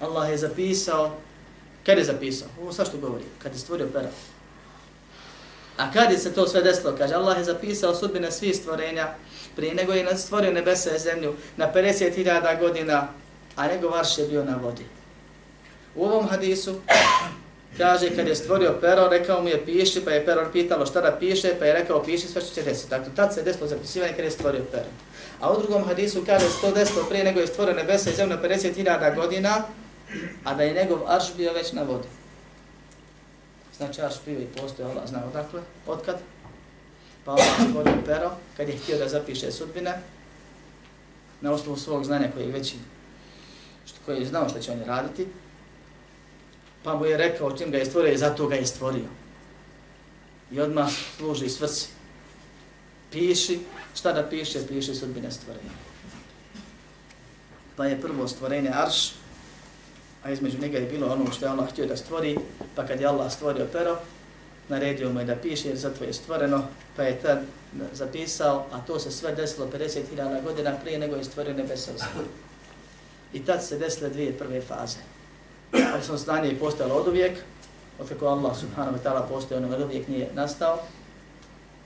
[0.00, 1.16] Allah je zapisao
[1.86, 2.48] kad je zapisao?
[2.62, 4.10] Ovo sa što govori, kad je stvorio pera.
[5.76, 6.94] A kad je se to sve desilo?
[6.98, 9.14] Kaže, Allah je zapisao sudbine svih stvorenja
[9.56, 13.08] prije nego je stvorio nebesa i zemlju na 50.000 godina,
[13.56, 14.84] a nego varš je bio na vodi.
[15.94, 16.74] U ovom hadisu
[17.78, 21.16] kaže, kad je stvorio pero, rekao mu je piši, pa je pero pitalo šta da
[21.20, 22.90] piše, pa je rekao piši sve što će desiti.
[22.90, 24.84] Dakle, tad se desilo zapisivanje kad je stvorio pero.
[25.40, 28.42] A u drugom hadisu kaže, sto desilo prije nego je stvorio nebesa i zemlju na
[28.42, 29.62] 50.000 godina,
[30.44, 32.08] a da je njegov arš bio već na vodi.
[33.76, 36.18] Znači arš pive i postoje, Allah zna odakle, odkad.
[37.24, 39.98] Pa Allah stvorio pero, kad je htio da zapiše sudbine,
[41.40, 42.74] na osnovu svog znanja koji je već
[43.86, 45.26] što, koji je znao što će oni raditi,
[46.82, 49.08] pa mu je rekao čim ga je stvorio i zato ga je stvorio.
[50.52, 51.88] I odmah služi svrsi.
[53.10, 53.60] Piši,
[53.94, 55.70] šta da piše, piši sudbine stvorenja.
[57.76, 59.12] Pa je prvo stvorenje arš,
[60.24, 62.36] a između njega je bilo ono što je Allah htio da stvori,
[62.74, 63.96] pa kad je Allah stvorio pero,
[64.68, 66.64] naredio mu je da piše jer zato je stvoreno,
[66.96, 67.38] pa je tad
[67.92, 71.90] zapisao, a to se sve desilo 50.000 godina prije nego je stvorio nebesa
[73.32, 74.98] i tad se desile dvije prve faze.
[75.94, 77.38] Odnosno znanje je postalo od uvijek,
[77.98, 80.78] od kako Allah subhanahu wa ta'ala postoje, ono od uvijek nije nastao,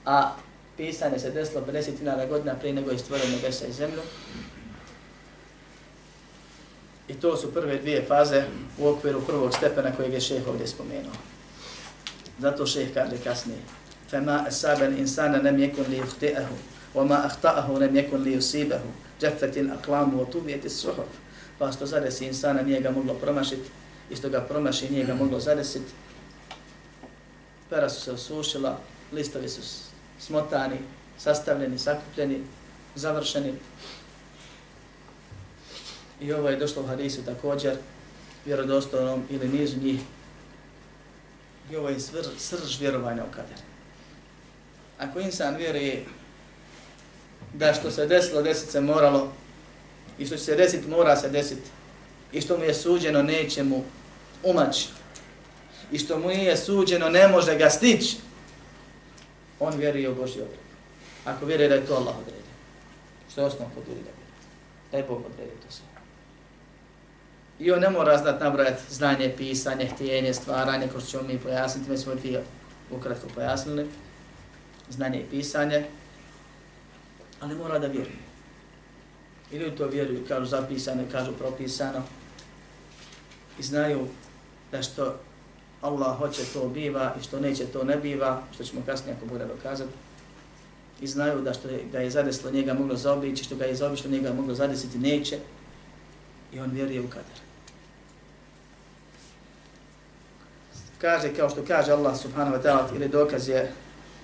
[0.05, 0.35] a
[0.77, 4.01] pisanje se desilo 50.000 godina prije nego je stvorio nebesa i zemlju,
[7.09, 8.45] I to su prve dvije faze
[8.79, 11.13] u okviru prvog stepena kojeg je šeh ovdje spomenuo.
[12.39, 13.59] Zato šeh kaže kasnije.
[14.11, 16.55] Fema esaben insana nem jekun li uhti'ahu,
[16.95, 18.89] wa ahta'ahu nem jekun li usibahu,
[19.21, 20.27] džefetin aklamu o
[20.69, 21.05] suhov.
[21.59, 23.71] Pa što zadesi insana nije ga moglo promašiti,
[24.11, 25.93] isto ga promaši nije ga moglo zadesiti.
[27.71, 28.79] Pera su se osušila,
[29.13, 29.61] listovi su
[30.19, 30.79] smotani,
[31.19, 32.45] sastavljeni, sakupljeni,
[32.95, 33.55] završeni,
[36.21, 37.77] I ovo je došlo u hadisu također,
[38.45, 40.01] vjerodostojnom ili nizu njih.
[41.71, 43.59] I ovo je svr, srž vjerovanja u kader.
[44.99, 46.05] Ako insan vjeruje
[47.55, 49.33] da što se desilo, desit se moralo,
[50.19, 51.71] i što će se desiti, mora se desiti,
[52.33, 53.85] i što mu je suđeno, neće mu
[54.43, 54.89] umaći,
[55.93, 58.17] i što mu je suđeno, ne može ga stići,
[59.61, 60.59] on vjeruje u Božji odred.
[61.25, 62.53] Ako vjeruje da je to Allah odredio,
[63.33, 64.35] što je osnovno kod ljudi da vjeruje,
[64.93, 65.98] da je Bog odredio to sve.
[67.61, 71.91] I on ne mora znat nabrajati znanje, pisanje, htijenje, stvaranje, kroz što ćemo mi pojasniti,
[71.91, 72.45] mi smo dvije
[72.91, 73.87] ukratko pojasnili,
[74.91, 75.87] znanje i pisanje,
[77.41, 78.17] ali mora da vjeruje.
[79.53, 82.03] I ljudi to vjeruju, kažu zapisano, kažu propisano,
[83.59, 84.07] i znaju
[84.73, 85.15] da što
[85.81, 89.45] Allah hoće to biva i što neće to ne biva, što ćemo kasnije ako bude
[89.47, 89.91] dokazati,
[91.01, 94.33] i znaju da što ga je zadeslo njega moglo zaobići, što ga je zaobišlo njega
[94.33, 95.39] moglo zadesiti, neće,
[96.53, 97.48] i on vjeruje u kadar.
[101.01, 103.73] Kaže kao što kaže Allah subhanahu wa ta'ala ili dokaz je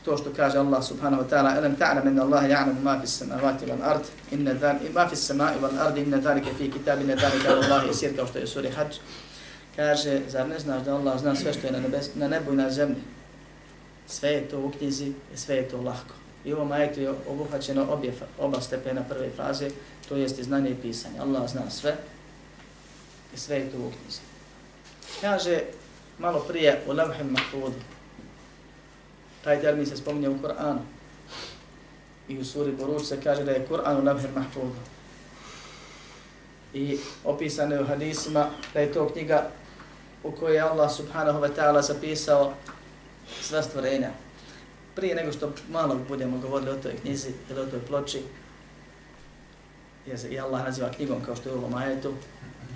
[0.04, 3.66] to što kaže Allah subhanahu wa ta'ala alam ta'lam inna Allaha ya'lamu ma fi samawati
[3.66, 7.84] wal ard inna dhalika ma fi samai wal ard inna dhalika fi kitabin dhalika Allah
[7.88, 8.96] yasir kao što je sura Hadž
[9.76, 12.56] kaže zar ne znaš da Allah zna sve što je na, nebes, na nebu i
[12.56, 13.02] na zemlji?
[14.06, 16.14] Sve je to u knjizi i sve je to lahko.
[16.44, 19.70] I ovo majetu je obuhvaćeno obje oba stepena prve faze
[20.08, 21.18] to jest znanje i pisanje.
[21.18, 21.96] Allah zna sve
[23.34, 24.20] i sve je to u knjizi.
[25.20, 25.60] Kaže
[26.18, 27.80] malo prije u levhem Mahfudu.
[29.44, 30.78] Taj termin se spominje u Kur'anu.
[32.28, 34.74] i u suri Buruč se kaže da je Kur'an u levhem Mahfudu.
[36.74, 39.50] I opisano je u hadisima da je to knjiga
[40.22, 42.52] u kojoj je Allah subhanahu wa ta'ala zapisao
[43.40, 44.10] sva stvorenja.
[44.94, 48.22] Prije nego što malo budemo govorili o toj knjizi ili o toj ploči,
[50.06, 52.14] jer se i Allah naziva knjigom kao što je u ovom ajetu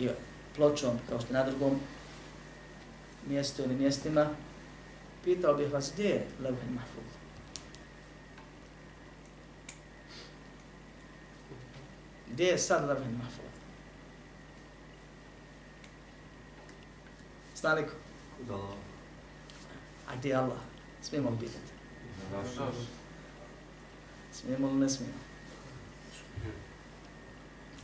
[0.00, 0.08] i
[0.56, 1.80] pločom kao što je na drugom
[3.28, 4.26] mjestu ili mjestima,
[5.24, 7.04] pitao bih vas gdje je Levhen Mahfud?
[12.32, 13.44] Gdje je sad Levhen Mahfud?
[17.56, 17.94] Zna li ko?
[20.08, 20.58] A gdje je Allah?
[21.02, 21.72] Smijemo li pitati?
[24.32, 25.27] Smijemo li ne smijemo?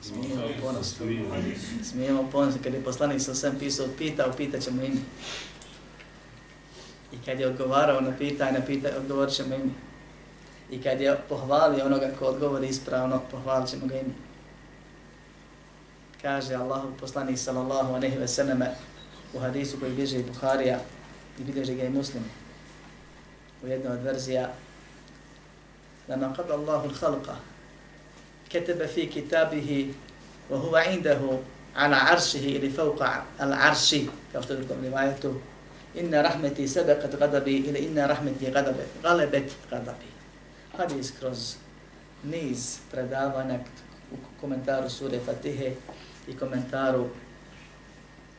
[0.04, 1.06] Smijemo ponosno.
[1.82, 2.60] Smijemo ponosno.
[2.62, 4.82] Kad je poslanik sa sam pisao, pitao, pitat ćemo.
[7.12, 9.72] I kad je odgovarao na pitanje, pita, odgovorit ćemo ime.
[10.70, 14.14] I kad je pohvalio onoga ko odgovori ispravno, pohvalit ćemo ga ime.
[16.22, 18.70] Kaže Allahu poslanik sallallahu aleyhi ve sallame
[19.34, 20.78] u hadisu koji bježe i Buharija
[21.38, 22.24] i bilježe ga i muslim
[23.62, 24.52] u jednoj od verzija
[26.08, 27.34] Lama qad Allahu l-khalqa
[28.54, 29.92] كتب في كتابه
[30.50, 31.20] وهو عنده
[31.76, 35.34] على عرشه arshihi ili fauqa al arshi kao što je drugom rivajetu
[35.94, 40.06] inna rahmeti sabaqat ghadabi ili inna rahmeti ghadabi ghalabet ghadabi
[40.78, 41.54] hadis kroz
[42.24, 43.58] niz predavanja
[44.12, 45.72] u komentaru sure Fatihe
[46.28, 47.08] i komentaru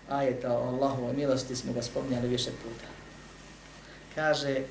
[0.09, 1.81] ajeta o milosti smo ga
[2.27, 2.87] više puta.
[4.15, 4.61] Kaže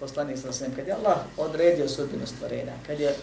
[0.00, 3.14] poslanik sa svem, kad je Allah odredio sudbinu stvorenja, kad je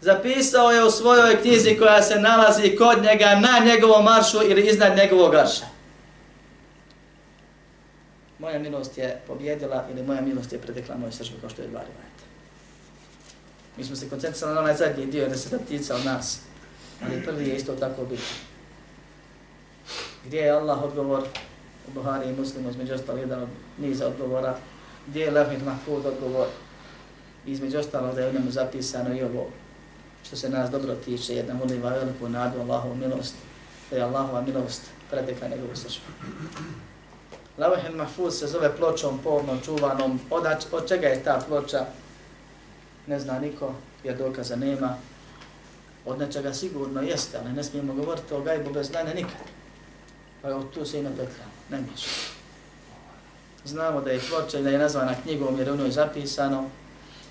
[0.00, 4.96] zapisao je u svojoj knjizi koja se nalazi kod njega na njegovom maršu ili iznad
[4.96, 5.66] njegovog arša.
[8.38, 11.80] Moja milost je pobjedila ili moja milost je predekla moju sržbu kao što je dva
[11.80, 12.24] rivajeta.
[13.76, 16.40] Mi smo se koncentrisali na onaj zadnji dio da se da ptica od nas,
[17.02, 18.22] ali prvi je isto tako biti.
[20.26, 21.22] Gdje je Allah odgovor
[21.88, 24.56] u Buhari i Muslimu, između ostalo jedan od niza odgovora.
[25.06, 26.46] Gdje je Lehmit Mahfud odgovor?
[27.46, 29.50] Između ostalo da je u njemu zapisano i ovo
[30.26, 33.34] što se nas dobro tiče, jedna muliva veliku nadu Allahovu milost,
[33.90, 36.06] da je Allahova milost preteka njegovu srčbu.
[37.58, 40.20] Lavahin Mahfuz se zove pločom polno čuvanom.
[40.30, 41.86] Od, od čega je ta ploča?
[43.06, 44.96] Ne zna niko, jer dokaza nema.
[46.06, 49.46] Od nečega sigurno jeste, ali ne smijemo govoriti o gajbu bez znanja nikad.
[50.42, 52.10] Pa evo tu se i napetlja, ne miješa.
[53.64, 56.64] Znamo da je ploča i da je nazvana knjigom jer je u njoj zapisano.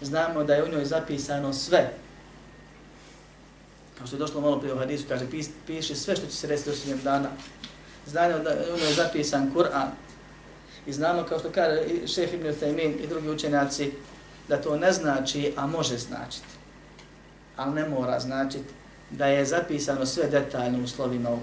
[0.01, 2.04] Znamo da je u njoj zapisano sve
[3.97, 6.47] kao što je došlo malo prije u hadisu, kaže, pis, piše sve što će se
[6.47, 7.29] resiti do sudnjem dana.
[8.05, 9.89] Znanje, da je ono je zapisan Kur'an.
[10.87, 13.91] I znamo, kao što kaže šef Ibn Taymin i drugi učenjaci,
[14.47, 16.55] da to ne znači, a može značiti.
[17.57, 18.73] Ali ne mora značiti
[19.09, 21.39] da je zapisano sve detaljno u slovima u,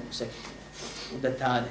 [1.17, 1.69] u detalje.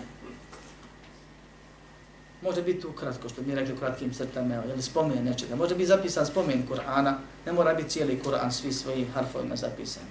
[2.42, 5.56] Može biti ukratko, što mi rekli kratkim crtama, ili spomen nečega.
[5.56, 7.14] Može biti zapisan spomen Kur'ana,
[7.46, 10.04] ne mora biti cijeli Kur'an svi svojim harfovima zapisan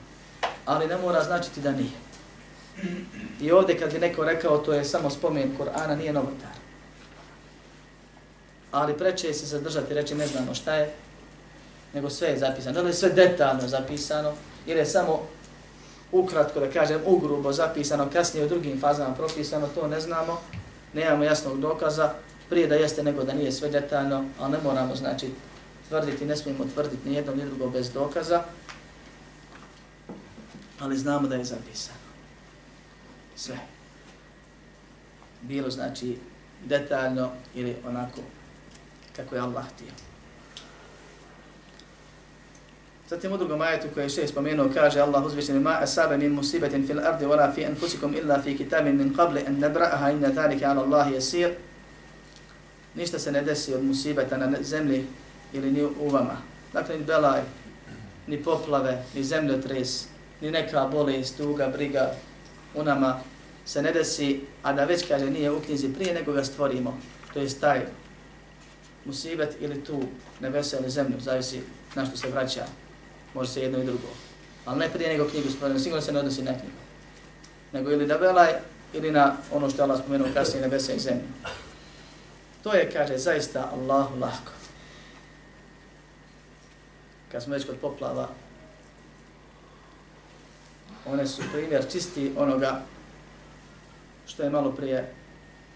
[0.70, 1.98] ali ne mora značiti da nije.
[3.40, 6.54] I ovdje kad bi neko rekao to je samo spomen Kur'ana, nije novotar.
[8.72, 10.94] Ali preče je se zadržati, reći ne znamo šta je,
[11.94, 12.74] nego sve je zapisano.
[12.74, 14.32] Da li je sve detaljno zapisano,
[14.66, 15.22] ili je samo
[16.12, 20.40] ukratko, da kažem, ugrubo zapisano, kasnije u drugim fazama propisano, to ne znamo,
[20.94, 22.12] nemamo jasnog dokaza,
[22.48, 25.30] prije da jeste nego da nije sve detaljno, ali ne moramo, znači,
[25.88, 28.42] tvrditi, ne smijemo tvrditi ni jedno ni drugo bez dokaza,
[30.80, 31.98] ali znamo da je zapisano.
[33.36, 33.58] Sve.
[35.42, 36.18] Bilo znači
[36.64, 38.20] detaljno ili onako
[39.16, 39.92] kako je Allah htio.
[43.08, 46.86] Zatim u drugom ajetu koji je še spomenuo kaže Allah uzvišeni ma asabe min musibetin
[46.86, 50.82] fil ardi wala fi anfusikum illa fi kitabin min qabli an nabra'aha inna dhalika ala
[50.82, 51.54] Allah yasir.
[52.94, 55.06] Ništa se ne desi od musibeta na zemlji
[55.52, 56.36] ili ni u vama.
[56.72, 57.42] Dakle, ni belaj,
[58.26, 60.09] ni poplave, ni zemljotres,
[60.40, 62.14] ni neka bolest, tuga, briga
[62.74, 63.20] u nama
[63.64, 66.98] se ne desi, a da već kaže nije u knjizi prije nego ga stvorimo.
[67.34, 67.86] To je taj
[69.04, 70.02] musibet ili tu
[70.40, 71.60] nebesa ili zemlju, zavisi
[71.94, 72.64] na što se vraća,
[73.34, 74.08] može se jedno i drugo.
[74.64, 76.80] Ali ne prije nego knjigu stvorimo, sigurno se ne odnosi na knjigu.
[77.72, 78.52] Nego ili da velaj,
[78.92, 81.28] ili na ono što je Allah spomenuo kasnije nebesa i zemlju.
[82.62, 84.52] To je, kaže, zaista Allahu lahko.
[87.32, 88.28] Kad smo već kod poplava,
[91.06, 92.82] one su primjer čisti onoga
[94.26, 95.12] što je malo prije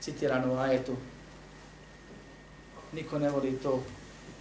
[0.00, 0.96] citirano u ajetu.
[2.92, 3.82] Niko ne voli to.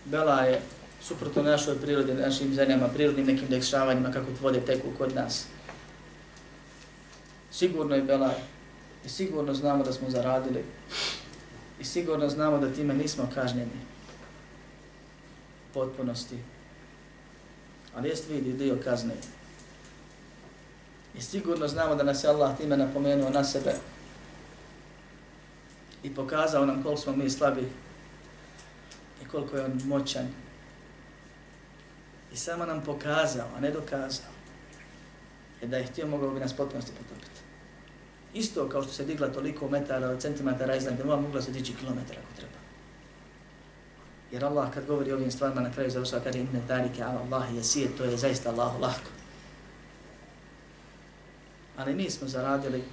[0.05, 0.61] Bela je
[1.01, 5.45] suprotno našoj prirodi, našim zemljama, prirodnim nekim dešavanjima kako vode teku kod nas.
[7.51, 8.35] Sigurno je belaj
[9.05, 10.63] i sigurno znamo da smo zaradili
[11.79, 13.79] i sigurno znamo da time nismo kažnjeni
[15.73, 16.37] potpunosti.
[17.95, 19.13] Ali jest vidi dio kazne.
[21.17, 23.73] I sigurno znamo da nas je Allah time napomenuo na sebe
[26.03, 27.71] i pokazao nam koliko smo mi slabi
[29.21, 30.27] i koliko je on moćan.
[32.33, 34.33] I samo nam pokazao, a ne dokazao.
[35.61, 37.41] Je da je htio mogao bi nas potpunosti potopiti.
[38.33, 42.35] Isto kao što se digla toliko metara, centimetara iznad, da mogla se dići kilometara ako
[42.35, 42.57] treba.
[44.31, 47.21] Jer Allah kad govori o ovim stvarima na kraju završava kad je inne tarike ala
[47.21, 49.09] Allah je sije, to je zaista Allahu lahko.
[51.77, 52.83] Ali nismo zaradili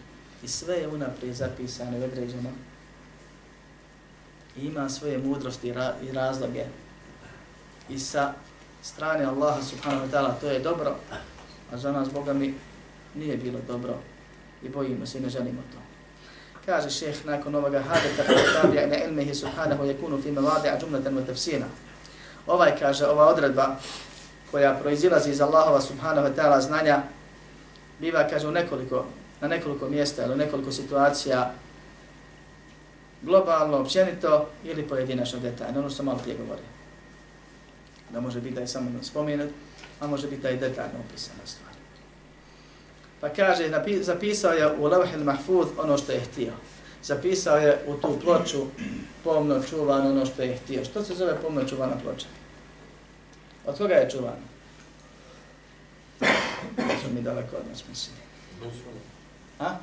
[0.42, 2.50] i sve je unaprijed zapisano i određeno.
[4.56, 6.64] I ima svoje mudrosti i razloge.
[7.88, 8.32] I sa
[8.82, 10.96] strane Allaha subhanahu wa ta'ala to je dobro,
[11.72, 12.54] a za nas Boga mi
[13.14, 13.94] nije bilo dobro
[14.62, 15.78] i bojimo se i ne želimo to.
[16.66, 18.22] Kaže šeheh nakon ovoga hadeta
[18.62, 21.66] tabi'a na ilmihi subhanahu yakunu fi mawadi'a jumlatan wa tafsira.
[22.46, 23.76] Ovaj kaže ova odredba
[24.50, 27.02] koja proizilazi iz Allahova subhanahu wa ta'ala znanja
[28.00, 29.04] biva kaže u nekoliko
[29.40, 31.52] na nekoliko mjesta ili u nekoliko situacija
[33.22, 36.64] globalno, općenito ili pojedinačno detaljno, ono što malo prije govorio.
[38.10, 39.50] Da može biti da je samo spomenut,
[40.00, 41.70] a može biti da je detaljno opisana stvar.
[43.20, 43.70] Pa kaže,
[44.00, 46.52] zapisao je u Levhil Mahfuz ono što je htio.
[47.02, 48.66] Zapisao je u tu ploču
[49.24, 50.84] pomno čuvano ono što je htio.
[50.84, 52.26] Što se zove pomno čuvana ploča?
[53.66, 54.49] Od koga je čuvana?
[57.02, 58.12] Su mi daleko od nas misli.
[59.58, 59.78] A?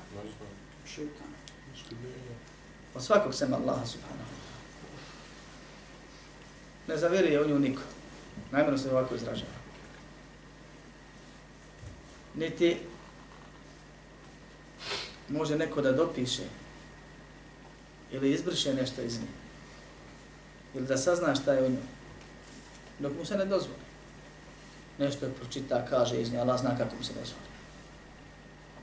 [2.95, 4.29] Od svakog sema Allaha subhanahu.
[6.87, 7.81] Ne zavjeruje u nju niko.
[8.51, 9.51] Najmano se ovako izražava.
[12.35, 12.77] Niti
[15.29, 16.43] može neko da dopiše
[18.11, 19.27] ili izbrše nešto iz nje
[20.73, 21.81] ili da sazna šta je u njoj
[22.99, 23.86] dok mu se ne dozvoli.
[24.99, 27.47] Nešto je pročita, kaže iz nje, Allah zna kako mu se dozvoli.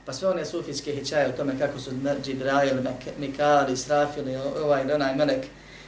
[0.05, 1.91] Pa sve one sufijske hićaje o tome kako su
[2.23, 2.77] Džibrail,
[3.19, 5.45] Mikali, Srafili, ovaj ili onaj melek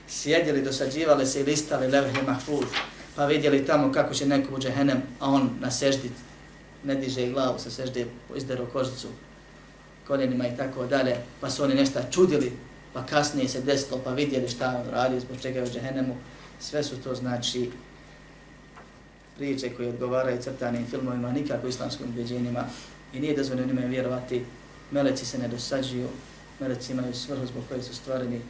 [0.07, 2.65] sjedili, dosađivali se i listali levhe mahfuz,
[3.15, 6.11] pa vidjeli tamo kako će neko u džehennem, a on na seždi
[6.83, 8.05] ne diže glavu sa seždi,
[8.35, 9.07] izdero kožicu,
[10.07, 12.51] koljenima i tako dalje, pa su oni nešto čudili,
[12.93, 16.15] pa kasnije se desilo, pa vidjeli šta on radi, zbog čega je u džehennemu.
[16.59, 17.71] Sve su to znači
[19.37, 22.63] priče koje odgovaraju crtanim filmovima, nikako islamskim ubjeđenjima
[23.13, 24.45] i nije dozvoljeno njima vjerovati.
[24.91, 26.07] Meleci se ne dosađuju,
[26.59, 28.41] meleci imaju svrhu zbog koje su stvoreni.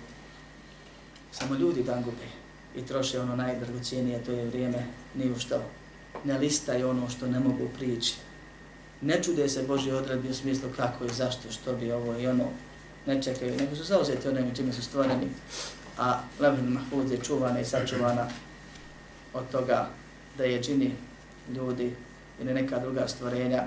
[1.31, 2.27] Samo ljudi dan gube
[2.75, 4.85] i troše ono najdragocijenije, to je vrijeme,
[5.15, 5.61] ni u što.
[6.23, 8.13] Ne listaju ono što ne mogu prići
[9.01, 12.43] ne čude se Boži odredbi u smislu kako i zašto, što bi ovo i ono,
[13.05, 15.27] ne čekaju, nego su zauzeti onim čime su stvoreni,
[15.97, 18.27] a Levin Mahfuz je čuvana i sačuvana
[19.33, 19.89] od toga
[20.37, 20.91] da je džini
[21.55, 21.95] ljudi
[22.41, 23.63] ili neka druga stvorenja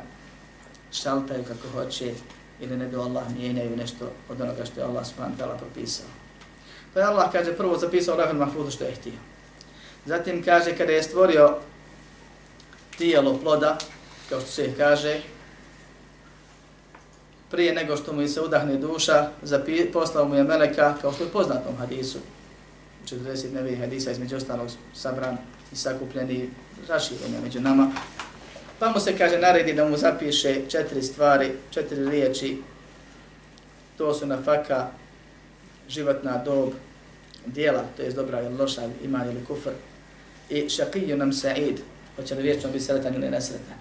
[0.93, 2.15] šaltaju kako hoće
[2.61, 6.07] ili ne do Allah mijenjaju nešto od onoga što je Allah subhanahu ta'ala propisao.
[6.95, 9.13] Pa je Allah kaže prvo zapisao Rahman Mahfudu što je htio.
[10.07, 11.57] Zatim kaže kada je stvorio
[12.99, 13.79] tijelo ploda,
[14.29, 15.21] kao što se kaže,
[17.51, 19.29] prije nego što mu se udahne duša,
[19.93, 22.19] poslao mu je Meleka, kao što je poznatom hadisu,
[23.05, 25.39] 40 nevih hadisa između ostalog sabran
[25.73, 26.51] i sakupljeni
[26.89, 27.93] raširenja među nama.
[28.79, 32.63] Pa mu se kaže naredi da mu zapiše četiri stvari, četiri riječi.
[33.99, 34.89] To su na faka,
[35.89, 36.73] životna dob,
[37.47, 39.71] dijela, to je dobra ili loša, ima ili kufr.
[40.51, 41.81] I šakiju nam sa'id,
[42.17, 43.75] hoće li vječno biti sretan ili nesretan.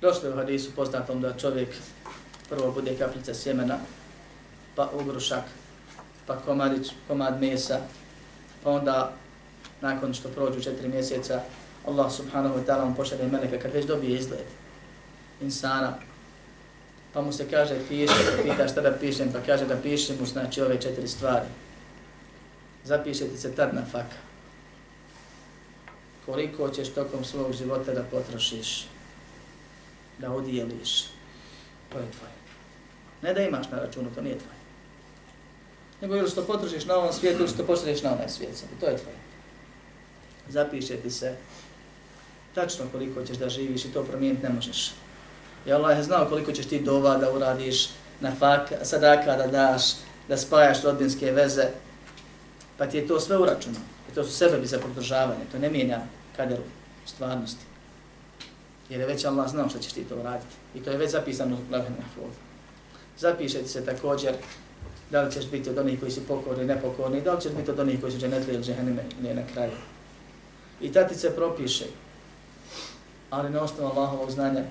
[0.00, 1.68] Došlo je u hadisu poznatom da čovjek
[2.48, 3.78] prvo bude kapljica sjemena,
[4.74, 5.44] pa ugrušak,
[6.26, 7.80] pa komadić, komad mesa,
[8.64, 9.12] pa onda
[9.80, 11.40] nakon što prođu četiri mjeseca,
[11.86, 14.46] Allah subhanahu wa ta'ala mu pošalje meleka kad već dobije izgled
[15.40, 15.94] insana,
[17.12, 20.26] pa mu se kaže piše, pa pita šta da pišem, pa kaže da piše mu
[20.26, 21.46] znači ove četiri stvari.
[22.84, 24.16] Zapišete se tad na faka.
[26.26, 28.86] Koliko ćeš tokom svog života da potrošiš
[30.18, 31.04] da udijeliš,
[31.92, 32.32] to je tvoje.
[33.22, 34.56] Ne da imaš na računu, to nije tvoje.
[36.00, 38.96] Nego ili što potrošiš na ovom svijetu, ili što pošalješ na onaj svijet, to je
[38.96, 39.25] tvoje.
[40.48, 41.34] Zapiše ti se
[42.54, 44.92] tačno koliko ćeš da živiš i to promijeniti ne možeš.
[45.66, 47.88] I Allah je znao koliko ćeš ti dova da uradiš,
[48.20, 49.82] na fak, sadaka da daš,
[50.28, 51.68] da spajaš rodbinske veze,
[52.78, 53.78] pa ti je to sve uračuno.
[54.14, 56.00] to su sebebi za podržavanje, to ne mijenja
[56.36, 56.62] kaderu
[57.06, 57.64] stvarnosti.
[58.88, 60.54] Jer je već Allah znao što ćeš ti to raditi.
[60.74, 62.34] I to je već zapisano u Levhen Mahfuz.
[63.18, 64.34] Zapišete se također
[65.10, 67.78] da li ćeš biti od onih koji su pokorni, nepokorni, da li ćeš biti od
[67.78, 69.72] onih koji su dženetli ili džehenneme ili na kraju.
[70.80, 71.84] I tati se propiše,
[73.30, 74.62] ali na osnovu Allahovog znanja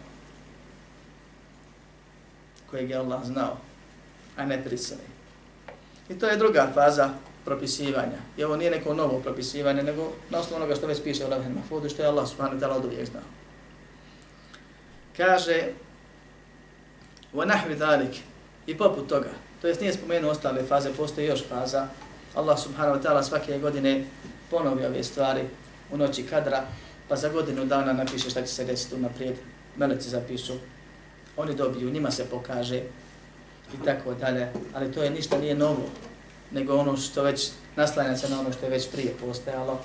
[2.69, 3.57] kojeg je Allah znao,
[4.37, 5.01] a ne prisili.
[6.09, 7.09] I to je druga faza
[7.45, 8.19] propisivanja.
[8.37, 11.53] I ovo nije neko novo propisivanje, nego na osnovu onoga što već piše u Levhen
[11.53, 13.23] Mahfudu, što je Allah subhanahu ta'ala od uvijek znao.
[15.17, 15.63] Kaže,
[17.33, 17.45] wa
[17.79, 18.15] ذَلِكِ
[18.67, 19.29] i poput toga,
[19.61, 21.87] to jest nije spomenuo ostale faze, postoji još faza,
[22.35, 24.05] Allah subhanahu wa ta'ala svake godine
[24.49, 25.41] ponovi ove stvari
[25.91, 26.65] u noći kadra,
[27.07, 29.35] pa za godinu dana napiše šta će se desiti unaprijed,
[29.77, 30.53] meleci zapišu,
[31.37, 32.81] oni dobiju, njima se pokaže
[33.73, 35.89] i tako dalje, ali to je ništa nije novo,
[36.51, 39.81] nego ono što već naslanja se na ono što je već prije postojalo.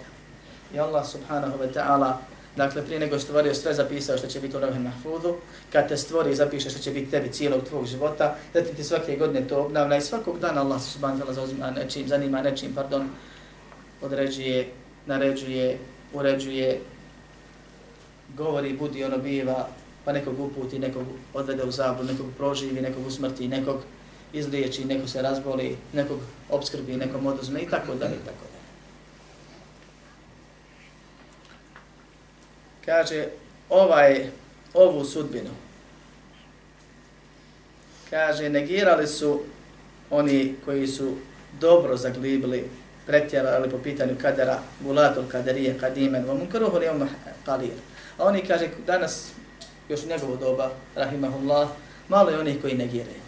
[0.75, 2.13] I Allah subhanahu wa ta'ala,
[2.57, 5.37] dakle prije nego stvorio sve zapisao što će biti u Ravhen Mahfudu,
[5.73, 9.49] kad te stvori zapiše što će biti tebi cijelog tvog života, zatim ti svake godine
[9.49, 13.09] to obnavlja i svakog dana Allah subhanahu wa ta'ala nečim, zanima nečim, pardon,
[14.03, 14.69] određuje,
[15.07, 15.79] naređuje,
[16.13, 16.81] uređuje,
[18.37, 19.69] govori, budi, ono biva,
[20.05, 23.77] pa nekog uputi, nekog odvede u zablu, nekog proživi, nekog usmrti, nekog
[24.33, 26.19] izliječi, neko se razboli, nekog
[26.51, 28.61] obskrbi, nekom oduzme i tako dalje i tako dalje.
[32.85, 33.27] Kaže,
[33.69, 34.27] ovaj,
[34.75, 35.51] ovu sudbinu,
[38.11, 39.41] kaže, negirali su
[40.11, 41.15] oni koji su
[41.61, 42.65] dobro zaglibili,
[43.07, 47.09] pretjerali po pitanju kadera, gulatul kaderije, kadimen, vam munkaruhu li umah
[47.45, 47.77] kalir.
[48.19, 49.33] A oni kaže, danas,
[49.89, 51.69] još njegovo doba, rahimahullah,
[52.09, 53.21] malo je onih koji negiraju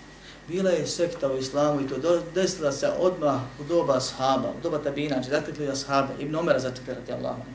[0.49, 4.79] bila je sekta u islamu i to desila se odmah u doba ashaba, u doba
[4.79, 7.47] tabina, znači zatekli ashabe, Ibn Omera zatekli radi Allahom.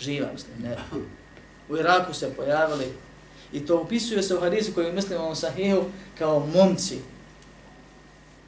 [0.00, 0.76] Živa, mislim, ne.
[1.68, 2.84] U Iraku se pojavili
[3.52, 5.84] i to upisuje se u hadisu koji mislim u sahihu
[6.18, 6.98] kao momci.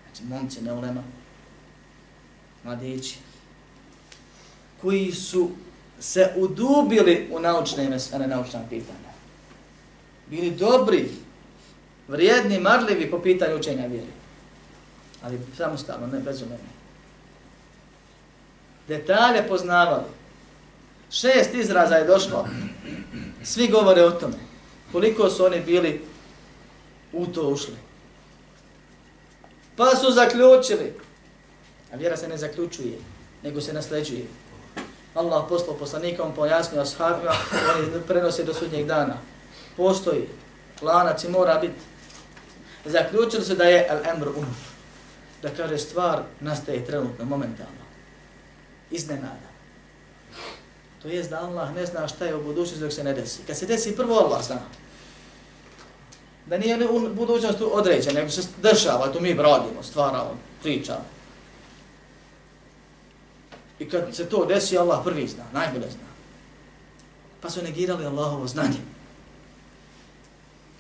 [0.05, 1.03] Znači momci, ne ulema.
[2.67, 3.17] Mladići.
[4.81, 5.51] Koji su
[6.01, 9.13] se udubili u naučne mesele, naučna pitanja.
[10.31, 11.11] Bili dobri,
[12.09, 14.13] vrijedni, marljivi po pitanju učenja vjeri.
[15.23, 16.77] Ali samostalno, ne bez umene.
[18.89, 20.05] Detalje poznavali.
[21.11, 22.49] Šest izraza je došlo.
[23.45, 24.39] Svi govore o tome.
[24.93, 26.05] Koliko su oni bili
[27.13, 27.77] u to ušli.
[29.77, 30.95] Pa su zaključili.
[31.97, 32.99] A vjera se ne zaključuje,
[33.43, 34.27] nego se nasleđuje.
[35.15, 37.33] Allah poslao poslanika, on pojasnio ashabima,
[37.77, 39.17] oni prenose do sudnjeg dana.
[39.77, 40.29] Postoji.
[40.83, 41.75] Lanac i mora biti
[42.85, 44.59] zaključili se da je al-emr unuf.
[45.43, 47.83] Da kaže stvar nastaje trenutno, momentalno.
[48.91, 49.49] Iznenada.
[51.03, 53.41] To je da Allah ne zna šta je u budućnosti dok se ne desi.
[53.47, 54.61] Kad se desi prvo Allah zna.
[56.47, 61.16] Da nije u budućnosti određen, nego se dešava, to mi radimo, stvaramo, pričamo.
[63.79, 66.07] I kad se to desi, Allah prvi zna, najbolje zna.
[67.41, 68.97] Pa su negirali Allahovo znanje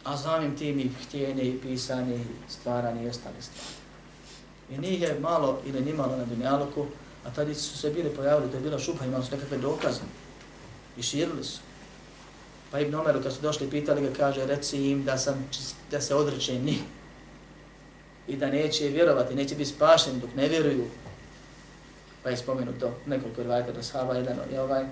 [0.06, 3.74] a samim tim i htjenje i pisanje i stvaranje i ostale stvari.
[4.70, 6.86] I njih je malo ili nimalo na dunjaluku,
[7.24, 10.00] a tada su se bili pojavili, to je bila šupa, imali su nekakve dokaze
[10.96, 11.60] i širili su.
[12.70, 15.48] Pa Ibn Omeru kad su došli pitali ga, kaže, reci im da, sam,
[15.90, 16.80] da se odreće njih
[18.28, 20.84] i da neće vjerovati, neće biti spašeni dok ne vjeruju.
[22.26, 24.84] Pa je spomenuto nekoliko rivajta do sahaba, jedan je ovaj,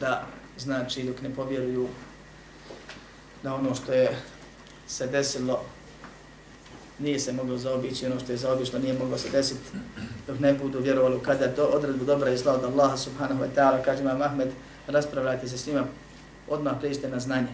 [0.00, 0.26] da
[0.58, 1.88] znači dok ne povjeruju
[3.42, 4.16] da ono što je
[4.86, 5.64] se desilo
[6.98, 9.70] nije se moglo zaobići, ono što je zaobišlo nije moglo se desiti
[10.26, 13.84] dok ne budu vjerovali kada to odredbu dobra i zla od Allaha subhanahu wa ta'ala,
[13.84, 14.48] kaže imam Ahmed,
[14.86, 15.84] raspravljajte se s njima,
[16.48, 17.52] odmah prijeđite na znanje.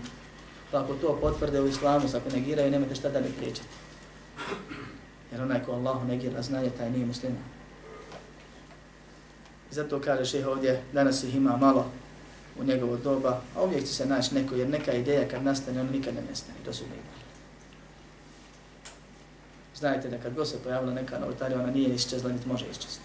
[0.70, 3.68] Pa ako to potvrde u islamu, ako negiraju, nemate šta da ne prijeđete.
[5.32, 7.06] Jer onaj ko Allahu negira znanje, taj nije
[9.70, 11.90] I Zato kaže šeh ovdje, danas ih ima malo,
[12.60, 15.88] u njegovo doba, a uvijek će se naći neko, jer neka ideja kad nastane, on
[15.92, 16.96] nikad ne nestane, to su mi
[19.78, 23.04] Znajte da kad god se pojavila neka novotarija, ona nije iščezla, niti može iščezti.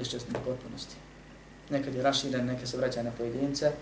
[0.00, 0.96] Iščezti u potpunosti.
[1.70, 3.72] Nekad je raširen, neka se vraća na pojedince,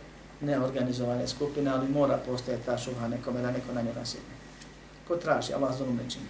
[0.41, 4.35] neorganizovane skupine, ali mora postojati ta šuha nekome da neko na nju nasjedne.
[5.09, 6.27] Ko traži, Allah zonu ne čini.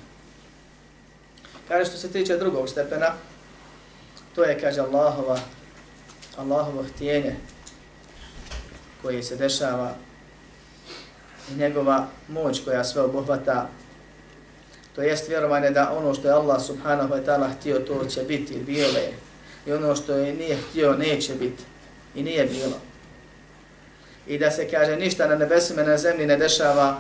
[1.68, 3.14] Kaže što se tiče drugog stepena,
[4.34, 5.38] to je, kaže Allahova,
[6.36, 7.36] Allahovo htjenje,
[9.02, 9.94] koje se dešava
[11.50, 13.68] i njegova moć koja sve obuhvata,
[14.94, 18.58] to jest vjerovanje da ono što je Allah subhanahu wa ta'ala htio, to će biti
[18.66, 19.12] bilo je.
[19.66, 21.62] i ono što je nije htio neće biti
[22.14, 22.78] i nije bilo.
[24.26, 26.98] I da se kaže ništa na nebesima na zemlji ne dešava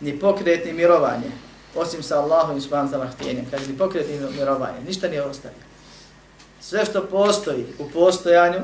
[0.00, 1.30] ni pokret ni mirovanje
[1.74, 3.46] osim sa Allahom i subhanahu ta'ala htjenjem.
[3.50, 5.73] Kaže ni pokret ni mirovanje, ništa nije ostavio.
[6.64, 8.60] Sve što postoji u postojanju,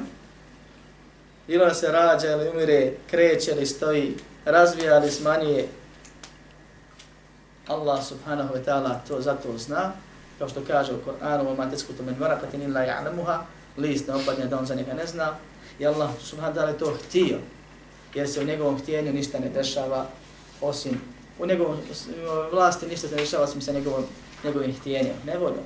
[1.49, 5.69] ili se rađa ili umire, kreće ili stoji, razvija ili smanjuje,
[7.67, 9.93] Allah subhanahu wa ta'ala to zato zna,
[10.39, 13.39] kao što kaže u Koranu, u matesku to men varakatin illa ja'lamuha,
[13.77, 15.37] list ne opadne da on za njega ne zna,
[15.79, 17.39] i Allah subhanahu wa ta'ala to htio,
[18.15, 20.07] jer se u njegovom htjenju ništa ne dešava
[20.61, 21.01] osim
[21.39, 21.77] u njegovom
[22.53, 24.05] vlasti ništa se dešava osim sa njegovom,
[24.45, 25.65] njegovim htjenjem, ne voljom,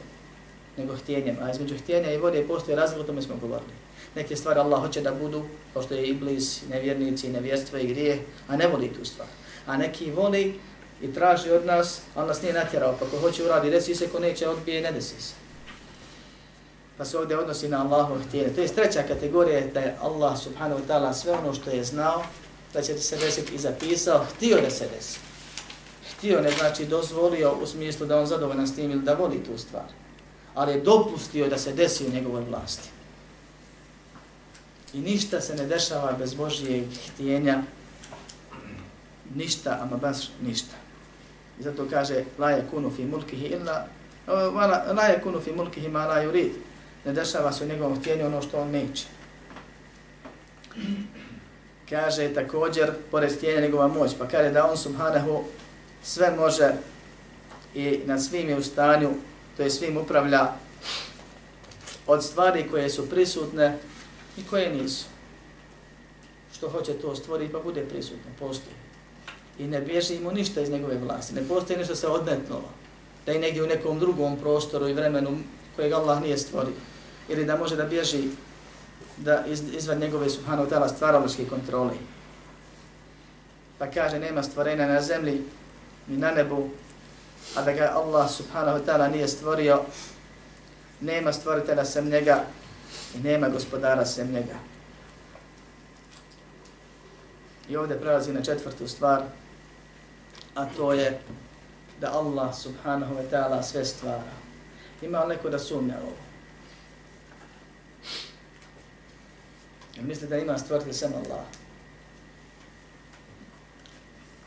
[0.76, 1.36] nego htjenjem.
[1.42, 3.72] A između htjenja i volje postoje razlika, o tome smo govorili.
[4.14, 8.18] Neke stvari Allah hoće da budu, kao što je iblis, nevjernici, nevjerstvo i grije,
[8.48, 9.28] a ne voli tu stvar.
[9.66, 10.60] A neki voli
[11.02, 14.18] i traži od nas, ali nas nije natjerao, pa ko hoće uradi, desi se, ko
[14.18, 15.34] neće odbije, ne desi se.
[16.98, 18.48] Pa se ovdje odnosi na Allahu htjenje.
[18.54, 22.22] To je treća kategorija, da je Allah subhanahu wa ta'ala sve ono što je znao,
[22.72, 25.18] da će se desiti i zapisao, htio da se desi.
[26.12, 29.58] Htio ne znači dozvolio u smislu da on zadovoljan s tim ili da voli tu
[29.58, 29.84] stvar.
[30.54, 32.88] Ali je dopustio da se desi u njegovoj vlasti.
[34.94, 37.62] I ništa se ne dešava bez Božijeg htijenja,
[39.34, 40.76] Ništa, ama baš ništa.
[41.60, 43.86] I zato kaže la je kunu fi mulkihi illa
[44.96, 46.50] la je kunu fi mulkihi ma la yurid.
[47.04, 49.04] Ne dešava se u njegovom htijenju ono što on neće.
[51.90, 55.44] Kaže također, pored htijenja njegova moć, pa kaže da on subhanahu
[56.02, 56.72] sve može
[57.74, 59.10] i na svim je u stanju,
[59.56, 60.52] to je svim upravlja
[62.06, 63.78] od stvari koje su prisutne
[64.36, 65.04] i koje nisu.
[66.56, 68.76] Što hoće to stvoriti pa bude prisutno, postoji.
[69.58, 72.70] I ne bježi mu ništa iz njegove vlasti, ne postoji nešto se odmetnulo,
[73.26, 75.38] da je negdje u nekom drugom prostoru i vremenu
[75.76, 76.74] kojeg Allah nije stvorio.
[77.28, 78.22] Ili da može da bježi
[79.16, 81.94] da iz, izvad njegove subhanahu ta'ala stvaraloške kontrole.
[83.78, 85.42] Pa kaže, nema stvorenja na zemlji
[86.08, 86.68] ni na nebu,
[87.56, 89.82] a da ga Allah subhanahu wa ta'ala nije stvorio,
[91.00, 92.44] nema stvoritelja sem njega
[93.14, 94.56] i nema gospodara sem njega.
[97.68, 99.22] I ovdje prelazi na četvrtu stvar,
[100.54, 101.20] a to je
[102.00, 104.32] da Allah subhanahu wa ta'ala sve stvara.
[105.02, 106.16] Ima li neko da sumnja ovo?
[110.00, 111.44] Misli da ima stvoritelj sem Allah?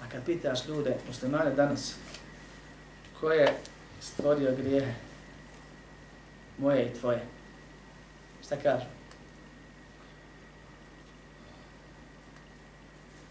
[0.03, 1.95] A kad pitaš ljude, muslimane danas,
[3.19, 3.57] ko je
[4.01, 4.93] stvorio grijehe?
[6.57, 7.25] Moje i tvoje.
[8.45, 8.85] Šta kažu?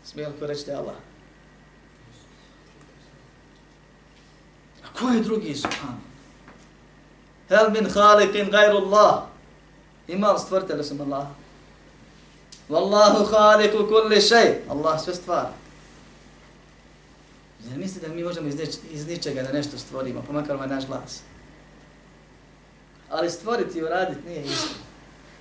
[0.05, 0.95] Smije li ko reći da je Allah?
[4.85, 6.01] A ko je drugi subhan?
[7.49, 9.23] Hel min halikin gajru Allah?
[10.09, 11.27] Ima li stvoritelj sam Allah?
[12.69, 14.63] Wallahu haliku kulli šej.
[14.69, 15.53] Allah sve stvara.
[17.71, 20.69] Jer mislite da mi možemo iz, neč iz ničega da nešto stvorimo, pa pomakar ovaj
[20.69, 21.21] naš glas?
[23.11, 24.75] Ali stvoriti i uraditi nije isto.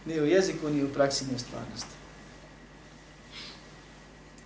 [0.05, 1.95] Ni u jeziku, ni u praksi, ni u stvarnosti.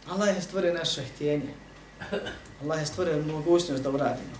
[0.10, 1.54] Allah je stvorio naše htjenje.
[2.62, 4.38] Allah je stvorio mogućnost da uradimo.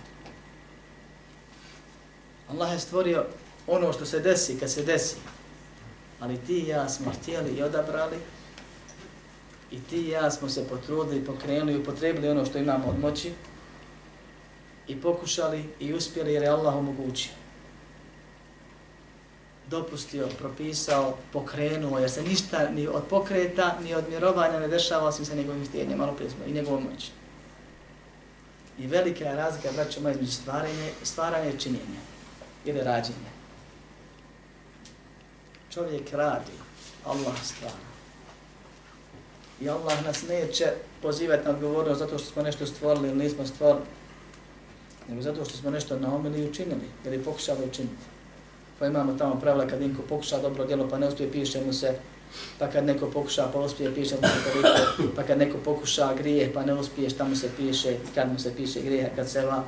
[2.48, 3.26] Allah je stvorio
[3.66, 5.16] ono što se desi kad se desi.
[6.20, 8.16] Ali ti i ja smo htjeli i odabrali
[9.70, 13.32] I ti i ja smo se potrudili, pokrenuli, upotrebili ono što imamo od moći
[14.88, 17.32] i pokušali i uspjeli jer je Allah omogućio.
[19.66, 25.24] Dopustio, propisao, pokrenuo, jer se ništa ni od pokreta, ni od mirovanja ne dešava osim
[25.24, 27.10] sa njegovim htjenjem, malo prije smo, i njegovom moći.
[28.78, 32.00] I velika je razlika, braćo između stvaranje, stvaranje i činjenje
[32.64, 33.30] ili rađenje.
[35.70, 36.52] Čovjek radi,
[37.04, 37.89] Allah stvara.
[39.60, 40.64] I Allah nas neće
[41.02, 43.84] pozivati na odgovornost zato što smo nešto stvorili ili nismo stvorili,
[45.08, 48.04] nego zato što smo nešto naumili i učinili ili pokušali učiniti.
[48.78, 51.94] Pa imamo tamo pravila kad neko pokuša dobro djelo pa ne uspije, piše mu se,
[52.58, 56.52] pa kad neko pokuša pa uspije, piše mu se toliko, pa kad neko pokuša grije
[56.54, 59.64] pa ne uspije, šta mu se piše, kad mu se piše grije, kad se va,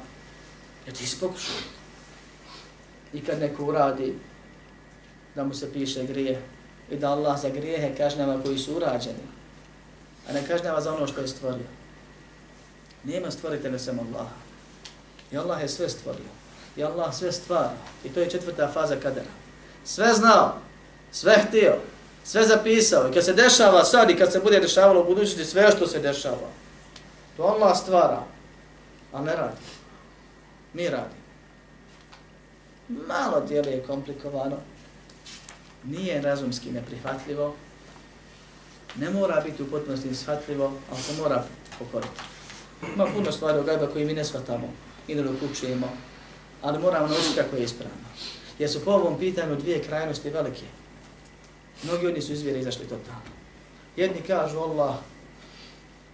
[0.86, 1.55] jer ti si pokušao.
[3.12, 4.14] I kad neko uradi,
[5.34, 6.43] da mu se piše grije,
[6.90, 9.41] i da Allah za grijehe kažnjava koji su urađeni,
[10.28, 11.66] a ne kažnjava za ono što je stvorio.
[13.04, 14.34] Nema stvoritelja sem Allaha.
[15.32, 16.30] I Allah je sve stvorio.
[16.76, 17.76] I Allah sve stvara.
[18.04, 19.30] I to je četvrta faza kadera.
[19.84, 20.54] Sve znao,
[21.12, 21.76] sve htio,
[22.24, 23.08] sve zapisao.
[23.08, 25.98] I kad se dešava sad i kad se bude dešavalo u budućnosti, sve što se
[25.98, 26.48] dešava.
[27.36, 28.22] To Allah stvara,
[29.12, 29.62] a ne radi.
[30.72, 31.22] Mi radi.
[32.88, 34.56] Malo djeluje komplikovano.
[35.84, 37.54] nije razumski neprihvatljivo,
[38.97, 41.45] ne mora biti u potpunosti shvatljivo, ali se mora
[41.78, 42.20] pokoriti.
[42.95, 44.72] Ima puno stvari o gajba koji mi ne shvatamo
[45.09, 45.93] i ne dokučujemo,
[46.62, 47.97] ali moramo naučiti kako je ispravno.
[48.59, 50.64] Jer su po ovom pitanju dvije krajnosti velike.
[51.82, 53.20] Mnogi od njih su izvjere izašli totalno.
[53.97, 54.95] Jedni kažu Allah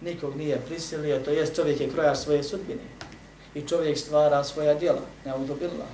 [0.01, 2.81] nikog nije prisilio, to jest čovjek je krojar svoje sudbine.
[3.55, 5.85] I čovjek stvara svoja djela, ne autobila.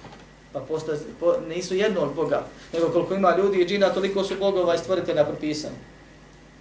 [0.54, 4.76] Pa posta, po, nisu jednog Boga, nego koliko ima ljudi i džina, toliko su bogova
[4.76, 5.76] i stvoritelja propisani.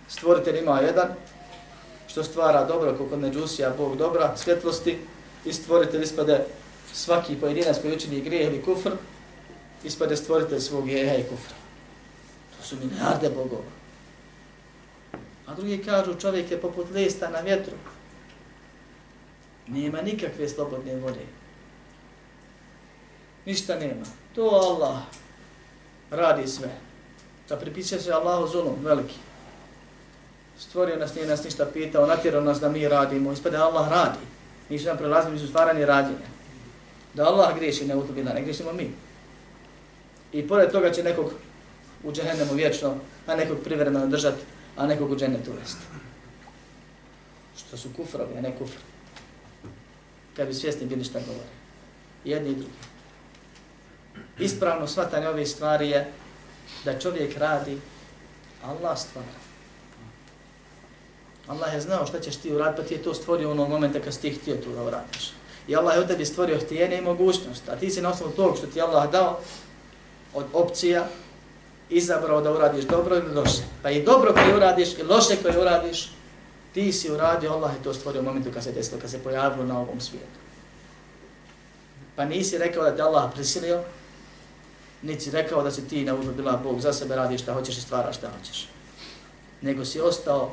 [0.09, 1.09] Stvoritelj ima jedan,
[2.07, 4.98] što stvara dobro, koliko neđusija, Bog dobra, svjetlosti,
[5.44, 6.46] i stvoritelj ispade
[6.92, 8.90] svaki pojedinac koji učini grijeh ili kufr,
[9.84, 11.57] ispade stvoritelj svog jeha i kufra.
[12.57, 13.70] To su milijarde bogova.
[15.46, 17.74] A drugi kažu čovjek je poput lista na vjetru.
[19.66, 21.26] Nema nikakve slobodne vode.
[23.46, 24.05] Ništa nema.
[24.34, 24.98] To Allah
[26.11, 26.70] radi sve.
[27.48, 29.18] Da pripisuje se Allahu zulum veliki.
[30.59, 33.32] Stvorio nas, nije nas ništa pitao, natjerao nas da mi radimo.
[33.32, 34.18] Ispada Allah radi.
[34.68, 36.26] Nisu nam prelazili su stvaranje radjenja.
[37.14, 38.90] Da Allah griješi ne utubila, ne griješimo mi.
[40.32, 41.32] I pored toga će nekog
[42.05, 42.94] u džehennemu vječno,
[43.26, 44.42] a nekog privremeno držati
[44.76, 45.82] a nekog u džennetu uvesti.
[47.57, 48.78] Što su kufrovi, a ne kufr.
[50.36, 51.48] Kad bi svjesni bili šta govore.
[52.24, 52.70] Jedni i drugi.
[54.38, 56.12] Ispravno shvatanje ove stvari je
[56.84, 57.78] da čovjek radi,
[58.64, 59.44] Allah stvara.
[61.47, 64.01] Allah je znao šta ćeš ti uraditi, pa ti je to stvorio u onom momenta
[64.01, 65.32] kad ti htio to da uradiš.
[65.68, 68.57] I Allah je od tebi stvorio htijene i mogućnost, a ti si na osnovu tog
[68.59, 69.38] što ti Allah dao
[70.34, 71.07] od opcija,
[71.90, 73.62] izabrao da uradiš dobro ili loše.
[73.82, 76.11] Pa i dobro koje uradiš i loše koje uradiš,
[76.74, 79.64] ti si uradio, Allah je to stvorio u momentu kad se desilo, kad se pojavilo
[79.64, 80.38] na ovom svijetu.
[82.16, 83.82] Pa nisi rekao da te Allah prisilio,
[85.03, 88.16] niti rekao da si ti na bila Bog za sebe radiš šta hoćeš i stvaraš
[88.16, 88.68] šta hoćeš.
[89.61, 90.53] Nego si ostao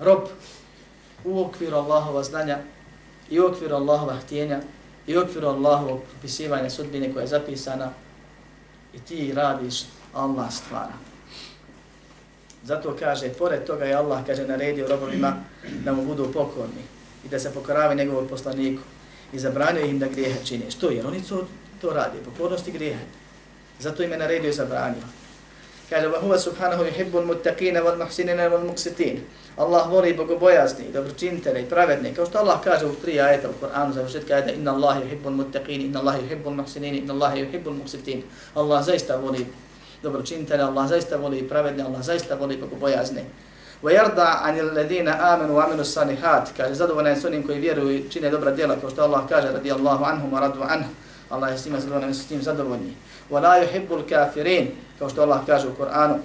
[0.00, 0.28] rob
[1.24, 2.58] u okviru Allahova znanja
[3.30, 4.60] i u okviru Allahova htjenja
[5.06, 7.90] i u okviru Allahovog propisivanja sudbine koja je zapisana
[8.94, 9.82] i ti radiš
[10.14, 10.92] Allah stvara.
[12.64, 15.36] Zato kaže, pored toga je Allah, kaže, naredio robovima
[15.84, 16.82] da mu budu pokorni
[17.24, 18.82] i da se pokoravi njegovog poslaniku
[19.32, 20.70] i zabranio im da grijehe čine.
[20.70, 20.90] Što?
[20.90, 21.46] Jer oni to,
[21.80, 23.04] to radi, pokornosti grijehe.
[23.78, 25.02] Zato im je naredio i zabranio.
[25.90, 29.24] Kaže, wa huwa subhanahu yuhibbul muttaqina wal muhsinina wal muqsitin.
[29.56, 32.14] Allah voli bogobojazni, dobročinitele i pravedne.
[32.14, 35.32] Kao što Allah kaže u tri ajeta u Koranu, za početka ajeta, inna Allah yuhibbul
[35.32, 38.22] muttaqini, inna Allah yuhibbul muhsinin, inna Allah yuhibbul muqsitin.
[38.54, 39.46] Allah zaista voli
[40.02, 43.24] dobročinitele, Allah zaista voli pravedne, Allah zaista voli bogobojazni.
[43.82, 46.52] Wa yarda anil ladina amanu wa amilus salihat.
[46.56, 50.04] Kaže, zadovoljan su onim koji vjeruju i čine dobra djela, kao što Allah kaže, radijallahu
[50.04, 50.92] anhum wa radu anhum.
[51.30, 51.66] Allah je s
[52.30, 52.94] njima zadovoljni.
[53.30, 54.68] Wa la yuhibbul kafirin
[54.98, 56.18] kao što Allah kaže u Koranu,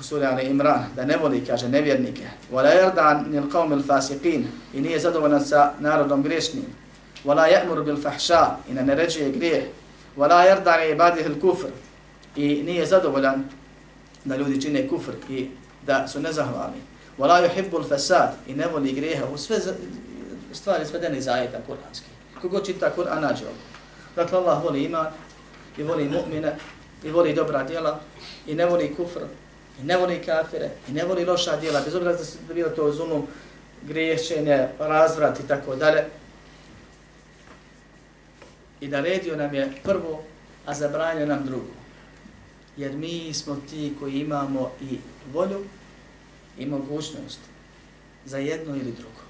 [0.00, 2.26] u suri Ali Imran, da ne voli, kaže, nevjernike.
[2.52, 4.42] وَلَا la yarda anil qawmil
[4.74, 6.64] i nije zadovoljan sa narodom griješnim.
[7.24, 9.64] وَلَا يَأْمُرُ بِالْفَحْشَا i ne naređuje grijeh.
[10.16, 11.68] وَلَا la عِبَادِهِ الْكُفْرِ
[12.36, 13.44] i nije zadovoljan
[14.24, 15.50] da ljudi čine kufr i
[15.86, 16.80] da su nezahvalni.
[17.18, 19.56] وَلَا يُحِبُّ الْفَسَادِ i ne voli grijeha u sve
[20.52, 22.06] stvari svedene iz ajeta kuranski.
[22.42, 23.54] Kogo čita Kur'an nađe ovo.
[24.16, 25.06] Dakle, Allah voli iman
[25.78, 26.52] i voli mu'mine
[27.06, 28.00] i voli dobra djela
[28.46, 29.20] i ne voli kufr
[29.80, 32.92] i ne voli kafire i ne voli loša djela, bez obzira da se bilo to
[32.92, 33.26] zulum,
[33.82, 36.04] griješenje, razvrat i tako dalje.
[38.80, 40.22] I naredio nam je prvo,
[40.66, 41.76] a zabranio nam drugo
[42.76, 44.98] jer mi smo ti koji imamo i
[45.32, 45.64] volju
[46.58, 47.40] i mogućnost
[48.24, 49.20] za jedno ili drugo.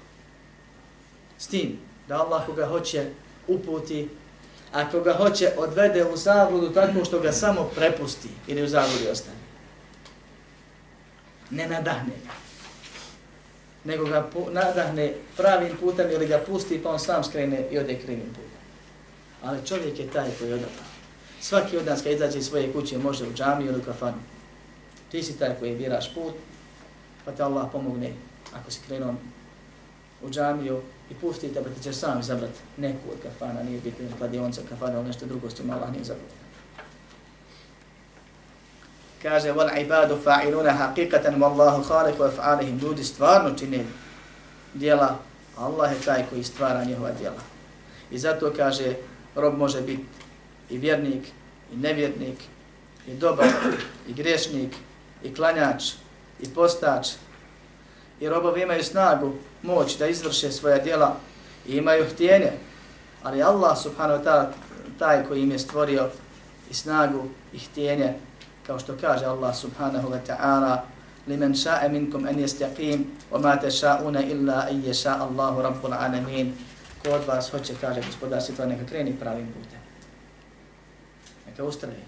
[1.37, 3.05] S tim da Allah koga hoće
[3.47, 4.09] uputi,
[4.71, 9.37] a koga hoće odvede u zabludu tako što ga samo prepusti ili u zabludi ostane.
[11.49, 12.31] Ne nadahne ga.
[13.83, 18.29] Nego ga nadahne pravim putem ili ga pusti pa on sam skrene i ode krivim
[18.29, 18.57] putem.
[19.43, 20.83] Ali čovjek je taj koji odabra.
[21.41, 24.17] Svaki od nas kad izađe iz svoje kuće može u džamiju ili u kafanu.
[25.11, 26.33] Ti si taj koji biraš put,
[27.25, 28.13] pa te Allah pomogne
[28.53, 29.15] ako si krenuo
[30.21, 30.81] u džamiju
[31.11, 34.99] i pustite, pa ti ćeš sam izabrat neku od kafana, nije bitno kladionica kladionca kafana
[34.99, 36.31] ili nešto drugo s tim Allah nije zabrat.
[39.21, 42.81] Kaže, wal ibadu fa'iluna haqiqatan wallahu khaliq wa fa'alihim.
[42.81, 43.85] Ljudi stvarno čine
[44.73, 45.17] djela,
[45.57, 47.41] Allah je taj koji stvara njihova djela.
[48.11, 48.95] I zato kaže,
[49.35, 50.05] rob može biti
[50.69, 51.27] i vjernik,
[51.73, 52.37] i nevjernik,
[53.07, 53.47] i dobar,
[54.07, 54.75] i grešnik,
[55.23, 55.83] i klanjač,
[56.39, 57.07] i postač.
[58.19, 61.15] I robovi imaju snagu, moć da izvrše svoja djela
[61.67, 62.51] i imaju htjenje.
[63.23, 64.45] Ali Allah subhanahu wa ta'ala,
[64.99, 66.09] taj koji im je stvorio
[66.69, 68.13] i snagu i htjenje,
[68.67, 70.77] kao što kaže Allah subhanahu wa ta'ala,
[71.27, 73.67] limen ša'e minkum en jestaqim, wa ma te
[74.31, 76.53] illa i je Allahu rabbul alamin.
[77.03, 79.79] Ko od vas hoće, kaže gospodar svjetla, neka kreni pravim putem.
[81.47, 82.03] Neka ustraje.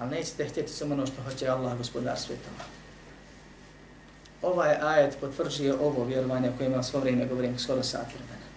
[0.00, 2.77] Ali nećete htjeti samo ono što hoće Allah, gospodar svjetla.
[4.42, 8.48] Ovaj ajet potvrđuje ovo vjerovanje koje imam svo vrijeme, govorim skoro sat vremena.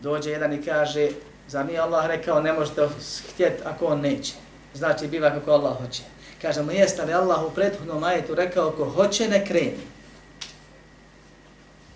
[0.00, 1.08] Dođe jedan i kaže,
[1.48, 2.88] za nije Allah rekao ne možete
[3.32, 4.32] htjeti ako on neće.
[4.74, 6.02] Znači biva kako Allah hoće.
[6.42, 9.78] Kažemo, jeste li Allah u prethodnom ajetu rekao ko hoće ne kreni.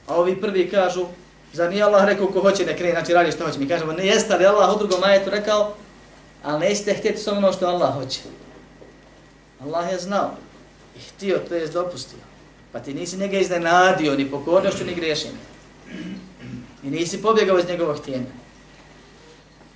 [0.07, 1.07] A ovi prvi kažu,
[1.53, 3.59] za nije Allah rekao ko hoće ne kreni, znači radi što hoće.
[3.59, 5.75] Mi kažemo, ne jeste li Allah u drugom ajetu rekao,
[6.43, 8.21] ali nećete htjeti samo ono što Allah hoće.
[9.61, 10.31] Allah je znao
[11.01, 12.19] i htio, to je dopustio.
[12.73, 15.39] Pa ti nisi njega iznenadio ni pokornošću ni griješenjem.
[16.83, 18.27] I nisi pobjegao iz njegovog htjenja.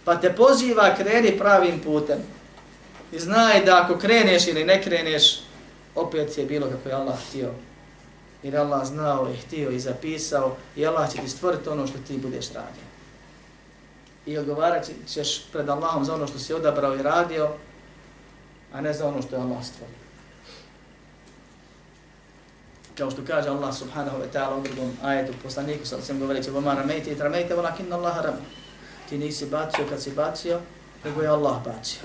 [0.05, 2.19] Pa te poziva kreni pravim putem.
[3.13, 5.41] I znaj da ako kreneš ili ne kreneš,
[5.95, 7.51] opet je bilo kako je Allah htio.
[8.43, 12.19] Jer Allah znao i htio i zapisao i Allah će ti stvoriti ono što ti
[12.19, 12.85] budeš radio.
[14.27, 17.51] I odgovarat ćeš pred Allahom za ono što si odabrao i radio,
[18.73, 20.04] a ne za ono što je Allah stvorio
[22.99, 26.75] kao što kaže Allah subhanahu wa ta'ala u drugom ajetu poslaniku, sa sam govoreći, vama
[26.75, 28.43] ramejte i tramejte, volakin Allah rame.
[29.09, 30.61] Ti nisi bacio kad si bacio,
[31.05, 32.01] nego je Allah bacio.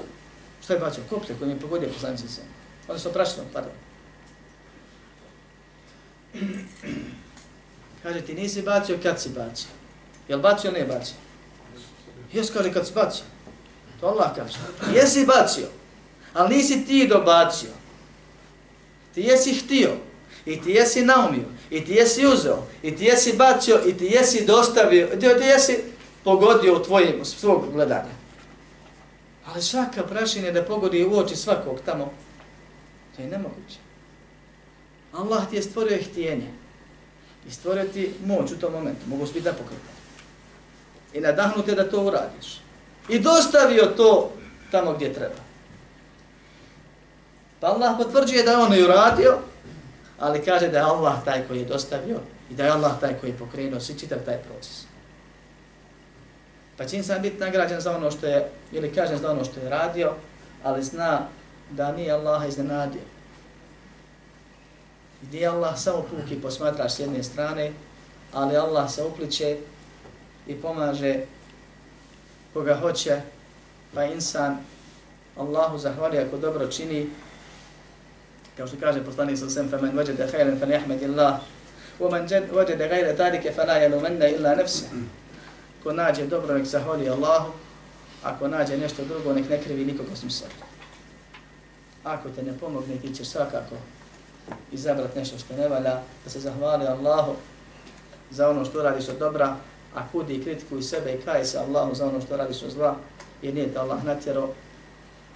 [0.63, 1.03] Što je bacio?
[1.09, 2.41] Koplje koji mi je pogodio poslanici se.
[2.87, 3.73] Oni su prašno, pardon.
[8.03, 9.69] Kaže, ti nisi bacio kad si bacio.
[10.27, 11.15] Je li bacio, ne bacio?
[12.33, 13.25] Jes kaže kad si bacio.
[13.99, 14.57] To Allah kaže.
[14.93, 15.67] Jesi bacio,
[16.33, 17.69] ali nisi ti dobacio.
[19.13, 19.97] Ti jesi htio,
[20.45, 24.45] i ti jesi naumio, i ti jesi uzeo, i ti jesi bacio, i ti jesi
[24.45, 25.83] dostavio, i ti jesi
[26.23, 28.19] pogodio u tvojim, svog gledanja.
[29.45, 32.11] Ali svaka prašina da pogodi u oči svakog tamo,
[33.15, 33.77] to je nemoguće.
[35.13, 36.51] Allah ti je stvorio htijenje
[37.47, 39.53] i stvorio ti moć u tom momentu, mogu biti da
[41.13, 42.61] I I nadahnute da to uradiš.
[43.09, 44.31] I dostavio to
[44.71, 45.41] tamo gdje treba.
[47.59, 49.37] Pa Allah potvrđuje da on i uradio,
[50.20, 53.30] ali kaže da je Allah taj koji je dostavio i da je Allah taj koji
[53.30, 54.84] je pokrenuo svi čitav taj proces.
[56.78, 59.70] Pa će sam biti nagrađen za ono što je, ili kažem za ono što je
[59.70, 60.13] radio,
[60.63, 61.20] ali zna
[61.72, 63.01] da nije Allaha iznenadio.
[65.22, 67.72] Gdje Allah samo puki posmatraš s jedne strane,
[68.34, 69.57] ali Allah se upliče
[70.47, 71.20] i pomaže
[72.53, 73.22] koga hoće,
[73.93, 74.57] pa insan
[75.38, 77.09] Allahu zahvali ako dobro čini,
[78.60, 81.39] kao što kaže poslanik sa sem faman wajada khayran falyahmadillah
[81.99, 84.86] wa man wajada ghayra dhalika fala yalumanna illa nafsa
[85.84, 87.51] ko nađe dobro nek zahvali Allahu
[88.24, 90.51] ako nađe nešto drugo nek ne krivi nikoga osim sebe.
[92.03, 93.76] Ako te ne pomogne ti ćeš svakako
[94.72, 97.36] izabrati nešto što ne valja da se zahvali Allahu
[98.32, 99.55] za ono što radiš od dobra
[99.95, 102.95] a kudi i kritikuj sebe i kaj se Allahu za ono što radiš od zla
[103.41, 104.49] jer nije te Allah natjero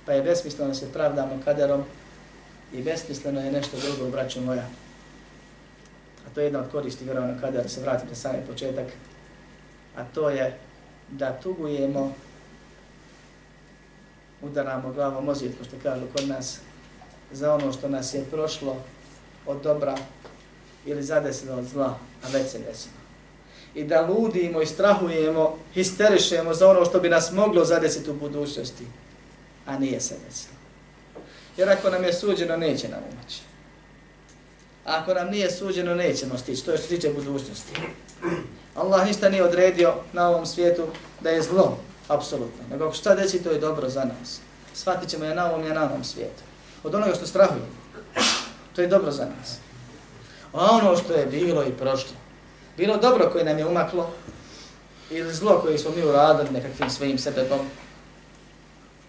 [0.06, 1.84] pa je besmisleno da se pravdamo kaderom
[2.74, 4.68] i besmisleno je nešto drugo, braćo moja.
[6.28, 8.88] A to je jedna od koristi vjerovno kada se vratim na sami početak.
[9.96, 10.58] A to je
[11.12, 12.14] da tugujemo,
[14.42, 16.60] udaramo glavom o ko što kažu kod nas,
[17.32, 18.78] za ono što nas je prošlo
[19.46, 19.98] od dobra
[20.86, 22.96] ili zadesilo od zla, a već se desilo.
[23.76, 28.86] I da ludimo i strahujemo, histerišemo za ono što bi nas moglo zadesiti u budućnosti,
[29.66, 30.63] a nije se desilo.
[31.58, 33.42] Jer ako nam je suđeno, neće nam umaći.
[34.86, 36.66] Ako nam nije suđeno, nećemo stići.
[36.66, 37.72] To je što tiče budućnosti.
[38.76, 40.88] Allah ništa nije odredio na ovom svijetu
[41.22, 41.78] da je zlo,
[42.08, 42.64] apsolutno.
[42.72, 44.40] Nego ako šta desi, to je dobro za nas.
[44.74, 46.44] Shvatit ćemo je na ovom je na ovom svijetu.
[46.84, 47.68] Od onoga što strahujemo,
[48.76, 49.58] to je dobro za nas.
[50.54, 52.16] A ono što je bilo i prošlo,
[52.78, 54.12] bilo dobro koje nam je umaklo,
[55.10, 57.60] ili zlo koje smo mi uradili nekakvim svojim sebebom,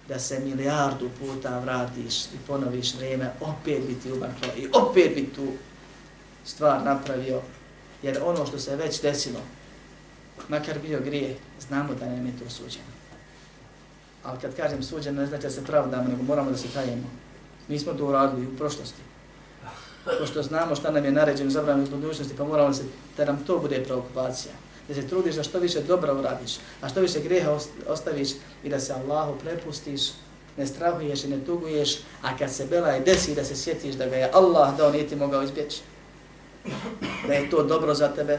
[0.08, 5.32] da se milijardu puta vratiš i ponoviš vrijeme, opet bi ti umaklo i opet bi
[5.34, 5.46] tu
[6.44, 7.40] stvar napravio,
[8.02, 9.40] jer ono što se već desilo,
[10.48, 11.36] makar bio grije,
[11.68, 12.94] znamo da nam je to suđeno.
[14.24, 17.10] Ali kad kažem suđeno, ne znači da se pravdamo, nego moramo da se tajemo.
[17.68, 19.02] Mi smo to uradili u prošlosti.
[20.20, 22.84] Pošto znamo šta nam je naređeno zabranjeno u budućnosti, pa moramo da, se,
[23.16, 24.52] da nam to bude preokupacija
[24.88, 27.58] da se trudiš da što više dobra uradiš, a što više greha
[27.88, 28.28] ostaviš
[28.64, 30.00] i da se Allahu prepustiš,
[30.56, 34.16] ne strahuješ i ne tuguješ, a kad se bela desi da se sjetiš da ga
[34.16, 35.80] je Allah dao, nije ti mogao izbjeći.
[37.26, 38.38] Da je to dobro za tebe,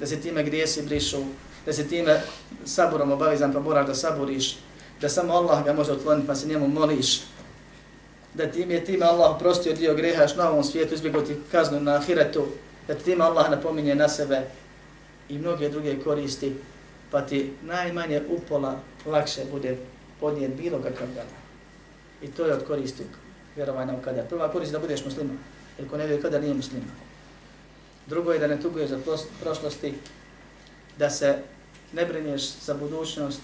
[0.00, 1.18] da se time grijesi brišu,
[1.66, 2.22] da se time
[2.64, 4.56] saburom obavizan pa moraš da saburiš,
[5.00, 7.20] da samo Allah ga može otkloniti pa se njemu moliš,
[8.34, 11.80] da ti je time Allah oprostio dio greha još na ovom svijetu, izbjegao ti kaznu
[11.80, 12.46] na ahiretu,
[12.88, 14.42] da ti time Allah napominje na sebe
[15.28, 16.52] i mnoge druge koristi,
[17.10, 19.76] pa ti najmanje upola lakše bude
[20.20, 21.36] podnijet bilo kakav dana.
[22.22, 23.02] I to je od koristi
[23.56, 24.28] vjerovanja u kadar.
[24.28, 25.38] Prva korist da budeš musliman,
[25.78, 26.90] jer ko ne vjeruje kadar nije musliman.
[28.06, 28.98] Drugo je da ne tuguješ za
[29.40, 29.94] prošlosti,
[30.98, 31.38] da se
[31.92, 33.40] ne brinješ za budućnost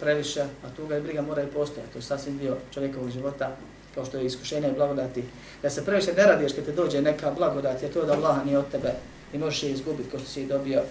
[0.00, 1.92] previše, a tuga i briga mora i postojati.
[1.92, 3.56] To je sasvim dio čovjekovog života,
[3.94, 5.24] kao što je iskušenje i blagodati.
[5.62, 8.58] Da se previše ne radiješ kad te dođe neka blagodat, je to da Allah nije
[8.58, 8.92] od tebe
[9.32, 10.82] i možeš je izgubiti kao što si dobio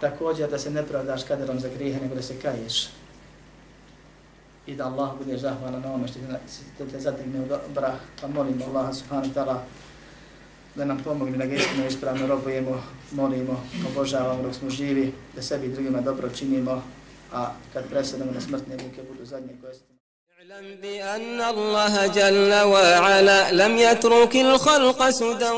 [0.00, 2.88] Također da se ne pravdaš kaderom za grijehe, nego da se kaješ.
[4.66, 6.18] I da Allah bude zahvalan na ovome što
[6.78, 7.94] te, te zadigne u dobra.
[8.20, 9.58] Pa molimo Allah subhanahu wa ta'ala
[10.74, 15.66] da nam pomogne da ga istinu ispravno robujemo, molimo, obožavamo dok smo živi, da sebi
[15.66, 16.82] i drugima dobro činimo,
[17.32, 19.96] a kad presedamo na smrtne muke budu zadnje koje ste.
[20.50, 25.50] اعلم بأن الله جل وعلا لم يترك الخلق سدى